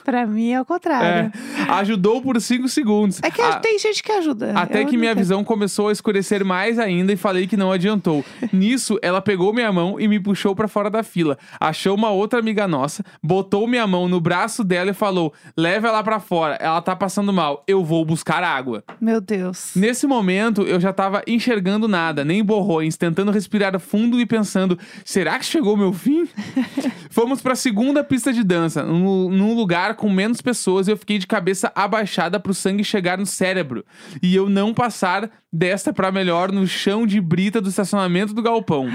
Pra 0.04 0.26
mim 0.26 0.52
é 0.52 0.60
o 0.60 0.64
contrário. 0.64 1.32
É. 1.34 1.38
Ajudou 1.68 2.20
por 2.22 2.40
5 2.40 2.68
segundos. 2.68 3.20
É, 3.22 3.30
que 3.30 3.40
A- 3.40 3.58
tem 3.58 3.78
gente 3.78 4.02
que 4.02 4.12
ajuda. 4.12 4.52
até 4.54 4.82
Eu 4.82 4.86
que 4.86 4.96
minha 4.96 5.12
tenho. 5.14 5.22
visão 5.24 5.44
começou 5.44 5.88
a 5.88 5.92
escurecer 5.92 6.44
mais 6.44 6.78
ainda 6.78 7.12
e 7.12 7.16
falei 7.16 7.46
que 7.46 7.56
não 7.56 7.70
adiantou. 7.72 8.24
Nisso, 8.52 8.98
ela 9.02 9.20
pegou 9.20 9.52
minha 9.52 9.70
mão 9.72 9.98
e 10.00 10.06
me 10.08 10.18
puxou 10.20 10.54
pra 10.54 10.68
fora 10.68 10.90
da 10.90 11.02
fila. 11.02 11.36
Achou 11.60 11.94
uma 11.96 12.10
outra 12.10 12.38
amiga 12.38 12.66
nossa, 12.68 13.04
botou 13.22 13.66
minha 13.66 13.86
mão 13.86 14.08
no 14.08 14.20
braço 14.20 14.62
dela 14.64 14.90
e 14.90 14.94
falou: 14.94 15.32
"Leva 15.56 15.88
ela 15.88 16.02
pra 16.02 16.20
fora, 16.20 16.54
ela 16.60 16.80
tá 16.80 16.94
passando 16.96 17.32
mal. 17.32 17.62
Eu 17.66 17.84
vou 17.84 18.04
buscar 18.04 18.42
água". 18.42 18.82
Meu 19.00 19.20
Deus. 19.20 19.72
Nesse 19.76 20.06
momento, 20.06 20.62
eu 20.62 20.78
já 20.80 20.92
tava 20.92 21.22
enxergando 21.26 21.88
nada, 21.88 22.24
nem 22.24 22.42
borrões, 22.44 22.96
tentando 22.96 23.30
respirar 23.30 23.78
fundo 23.80 24.20
e 24.20 24.26
pensando: 24.26 24.78
será 25.04 25.38
que 25.38 25.44
chegou 25.44 25.74
o 25.74 25.76
meu 25.78 25.92
fim? 25.92 26.28
Fomos 27.10 27.40
pra 27.40 27.54
segunda 27.54 28.02
pista 28.02 28.32
de 28.32 28.42
dança, 28.42 28.82
num 28.82 29.54
lugar 29.54 29.94
com 29.94 30.10
menos 30.10 30.40
pessoas, 30.40 30.88
e 30.88 30.90
eu 30.90 30.96
fiquei 30.96 31.18
de 31.18 31.26
cabeça 31.26 31.53
abaixada 31.74 32.40
pro 32.40 32.54
sangue 32.54 32.82
chegar 32.82 33.18
no 33.18 33.26
cérebro. 33.26 33.84
E 34.22 34.34
eu 34.34 34.48
não 34.48 34.72
passar 34.74 35.30
desta 35.52 35.92
pra 35.92 36.10
melhor 36.10 36.50
no 36.50 36.66
chão 36.66 37.06
de 37.06 37.20
brita 37.20 37.60
do 37.60 37.68
estacionamento 37.68 38.34
do 38.34 38.42
galpão. 38.42 38.88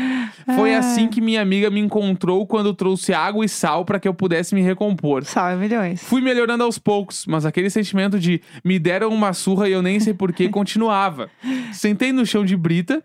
Foi 0.55 0.75
Ah. 0.75 0.79
assim 0.79 1.07
que 1.07 1.21
minha 1.21 1.41
amiga 1.41 1.69
me 1.69 1.79
encontrou 1.79 2.45
quando 2.45 2.73
trouxe 2.73 3.13
água 3.13 3.45
e 3.45 3.49
sal 3.49 3.85
pra 3.85 3.99
que 3.99 4.07
eu 4.07 4.13
pudesse 4.13 4.53
me 4.53 4.61
recompor. 4.61 5.23
Salve 5.23 5.55
milhões. 5.57 6.03
Fui 6.03 6.21
melhorando 6.21 6.63
aos 6.63 6.77
poucos, 6.77 7.25
mas 7.27 7.45
aquele 7.45 7.69
sentimento 7.69 8.19
de 8.19 8.41
me 8.65 8.77
deram 8.79 9.09
uma 9.09 9.31
surra 9.33 9.69
e 9.69 9.71
eu 9.71 9.81
nem 9.81 9.99
sei 9.99 10.13
porquê 10.13 10.49
continuava. 10.49 11.29
Sentei 11.71 12.11
no 12.11 12.25
chão 12.25 12.43
de 12.43 12.57
brita. 12.57 13.03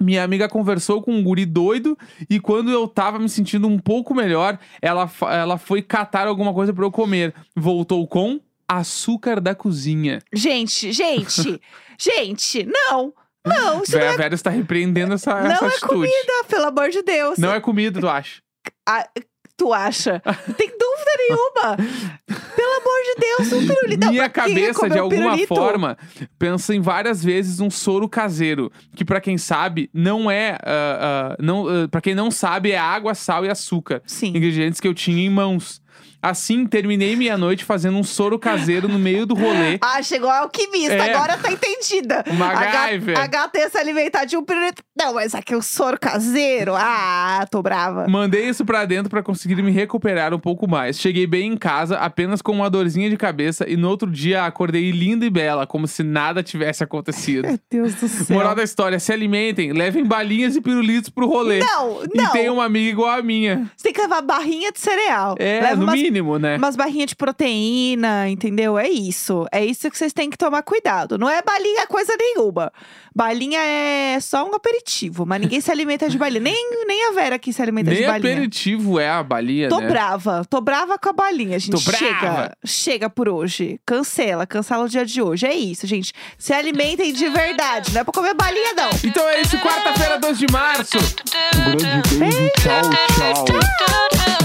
Minha 0.00 0.22
amiga 0.22 0.48
conversou 0.48 1.02
com 1.02 1.12
um 1.12 1.24
guri 1.24 1.44
doido 1.44 1.98
e 2.30 2.38
quando 2.38 2.70
eu 2.70 2.86
tava 2.86 3.18
me 3.18 3.28
sentindo 3.28 3.66
um 3.66 3.80
pouco 3.80 4.14
melhor, 4.14 4.56
ela, 4.80 5.10
ela 5.22 5.58
foi 5.58 5.82
catar 5.82 6.28
alguma 6.28 6.54
coisa 6.54 6.72
pra 6.72 6.84
eu 6.84 6.90
comer. 6.92 7.34
Voltou 7.56 8.06
com 8.06 8.38
açúcar 8.68 9.40
da 9.40 9.54
cozinha. 9.54 10.20
Gente, 10.32 10.92
gente, 10.92 11.60
gente, 11.98 12.64
não. 12.64 13.12
Não, 13.46 13.82
isso 13.82 13.92
não 13.92 14.00
Vera, 14.00 14.12
é, 14.12 14.16
Vera 14.16 14.34
está 14.34 14.50
repreendendo 14.50 15.14
essa, 15.14 15.40
não 15.40 15.50
essa 15.50 15.64
é 15.64 15.68
atitude. 15.68 15.86
comida, 15.94 16.44
pelo 16.48 16.66
amor 16.66 16.90
de 16.90 17.02
Deus. 17.02 17.38
Não 17.38 17.54
é 17.54 17.60
comida, 17.60 17.98
tu 17.98 18.08
acha? 18.08 18.42
Ah, 18.86 19.08
tu 19.56 19.72
acha? 19.72 20.20
Não 20.24 20.54
tem 20.54 20.68
dúvida 20.68 21.10
nenhuma. 21.18 21.76
Pelo 22.58 22.72
amor 22.72 23.02
de 23.04 23.20
Deus, 23.20 23.52
um 23.52 23.66
pirulito. 23.66 24.04
Não, 24.04 24.12
Minha 24.12 24.28
cabeça, 24.28 24.88
de 24.88 24.98
um 24.98 25.02
alguma 25.02 25.30
pirulito? 25.30 25.54
forma, 25.54 25.96
pensa 26.38 26.74
em 26.74 26.80
várias 26.80 27.22
vezes 27.22 27.60
um 27.60 27.70
soro 27.70 28.08
caseiro. 28.08 28.70
Que 28.96 29.04
pra 29.04 29.20
quem 29.20 29.38
sabe, 29.38 29.88
não 29.94 30.30
é. 30.30 30.58
ah, 30.62 31.32
ah, 31.32 31.36
não, 31.40 31.66
ah, 31.68 31.88
pra 31.88 32.00
quem 32.00 32.14
não 32.14 32.30
sabe, 32.30 32.72
é 32.72 32.78
água, 32.78 33.14
sal 33.14 33.44
e 33.46 33.48
açúcar. 33.48 34.02
Sim. 34.06 34.28
Ingredientes 34.28 34.80
que 34.80 34.88
eu 34.88 34.94
tinha 34.94 35.24
em 35.24 35.30
mãos. 35.30 35.80
Assim, 36.22 36.66
terminei 36.66 37.14
minha 37.14 37.38
noite 37.38 37.64
fazendo 37.64 37.96
um 37.96 38.02
soro 38.02 38.38
caseiro 38.38 38.88
no 38.88 38.98
meio 38.98 39.24
do 39.26 39.34
rolê. 39.34 39.78
Ah, 39.90 40.02
chegou 40.02 40.28
a 40.28 40.40
alquimista, 40.40 40.94
É. 40.94 41.14
agora 41.14 41.36
tá 41.38 41.50
entendida. 41.50 42.24
MacGyver. 42.32 43.16
ia 43.54 43.68
se 43.70 43.78
alimentar 43.78 44.24
de 44.24 44.36
um 44.36 44.44
pirulito. 44.44 44.82
Não, 44.96 45.14
mas 45.14 45.34
aqui 45.34 45.54
o 45.54 45.62
soro 45.62 45.98
caseiro. 45.98 46.72
Ah, 46.76 47.46
tô 47.50 47.62
brava. 47.62 48.06
Mandei 48.08 48.48
isso 48.48 48.64
pra 48.64 48.84
dentro 48.84 49.08
pra 49.08 49.22
conseguir 49.22 49.56
me 49.62 49.70
recuperar 49.70 50.34
um 50.34 50.38
pouco 50.38 50.68
mais. 50.68 50.98
Cheguei 50.98 51.26
bem 51.26 51.52
em 51.52 51.56
casa, 51.56 51.96
apenas 51.98 52.42
com 52.42 52.52
uma 52.52 52.68
dorzinha 52.68 53.08
de 53.08 53.16
cabeça, 53.16 53.64
e 53.68 53.76
no 53.76 53.88
outro 53.88 54.10
dia 54.10 54.44
acordei 54.44 54.90
linda 54.90 55.24
e 55.24 55.30
bela, 55.30 55.66
como 55.66 55.86
se 55.86 56.02
nada 56.02 56.42
tivesse 56.42 56.82
acontecido. 56.84 57.46
Meu 57.46 57.58
Deus 57.70 57.94
do 57.94 58.08
céu. 58.08 58.36
Moral 58.36 58.54
da 58.54 58.62
história: 58.62 58.98
se 58.98 59.12
alimentem, 59.12 59.72
levem 59.72 60.04
balinhas 60.04 60.56
e 60.56 60.60
pirulitos 60.60 61.10
pro 61.10 61.26
rolê. 61.28 61.60
Não, 61.60 62.02
E 62.04 62.16
não. 62.16 62.32
tem 62.32 62.48
uma 62.50 62.64
amiga 62.64 62.90
igual 62.90 63.10
a 63.18 63.22
minha. 63.22 63.70
Você 63.76 63.84
tem 63.84 63.92
que 63.92 64.00
levar 64.00 64.20
barrinha 64.22 64.72
de 64.72 64.80
cereal. 64.80 65.34
É, 65.38 65.60
Leva 65.60 65.76
no 65.76 65.84
umas, 65.84 65.94
mínimo, 65.94 66.07
né? 66.10 66.56
umas 66.56 66.76
barrinhas 66.76 67.08
de 67.10 67.16
proteína, 67.16 68.28
entendeu? 68.28 68.78
É 68.78 68.88
isso. 68.88 69.46
É 69.52 69.64
isso 69.64 69.90
que 69.90 69.96
vocês 69.98 70.12
têm 70.12 70.30
que 70.30 70.36
tomar 70.38 70.62
cuidado. 70.62 71.18
Não 71.18 71.28
é 71.28 71.42
balinha 71.42 71.86
coisa 71.86 72.14
nenhuma. 72.18 72.72
Balinha 73.14 73.58
é 73.60 74.20
só 74.20 74.48
um 74.48 74.54
aperitivo, 74.54 75.26
mas 75.26 75.40
ninguém 75.40 75.60
se 75.60 75.70
alimenta 75.72 76.08
de 76.08 76.16
balinha. 76.16 76.40
Nem, 76.40 76.86
nem 76.86 77.08
a 77.08 77.12
Vera 77.12 77.36
aqui 77.36 77.52
se 77.52 77.60
alimenta 77.60 77.90
Nem 77.90 78.00
de 78.00 78.06
balinha. 78.06 78.32
aperitivo 78.34 78.98
é 79.00 79.08
a 79.10 79.22
balinha, 79.22 79.68
Tô 79.68 79.80
né? 79.80 79.88
brava, 79.88 80.44
tô 80.48 80.60
brava 80.60 80.96
com 80.98 81.08
a 81.08 81.12
balinha, 81.12 81.58
gente. 81.58 81.72
Tô 81.72 81.78
chega, 81.92 82.20
brava. 82.20 82.56
chega 82.64 83.10
por 83.10 83.28
hoje. 83.28 83.80
Cancela, 83.84 84.46
cancela 84.46 84.84
o 84.84 84.88
dia 84.88 85.04
de 85.04 85.20
hoje. 85.20 85.46
É 85.46 85.54
isso, 85.54 85.86
gente. 85.86 86.12
Se 86.38 86.52
alimentem 86.52 87.12
de 87.12 87.28
verdade, 87.28 87.92
não 87.92 88.00
é 88.02 88.04
pra 88.04 88.12
comer 88.12 88.34
balinha, 88.34 88.74
não. 88.74 88.90
Então 89.02 89.28
é 89.28 89.40
isso, 89.40 89.58
quarta-feira, 89.58 90.18
2 90.18 90.38
de 90.38 90.46
março. 90.52 90.98
Um 90.98 91.76
grande 91.76 92.16
beijo, 92.18 92.50
tchau, 92.60 93.44
tchau. 93.44 94.37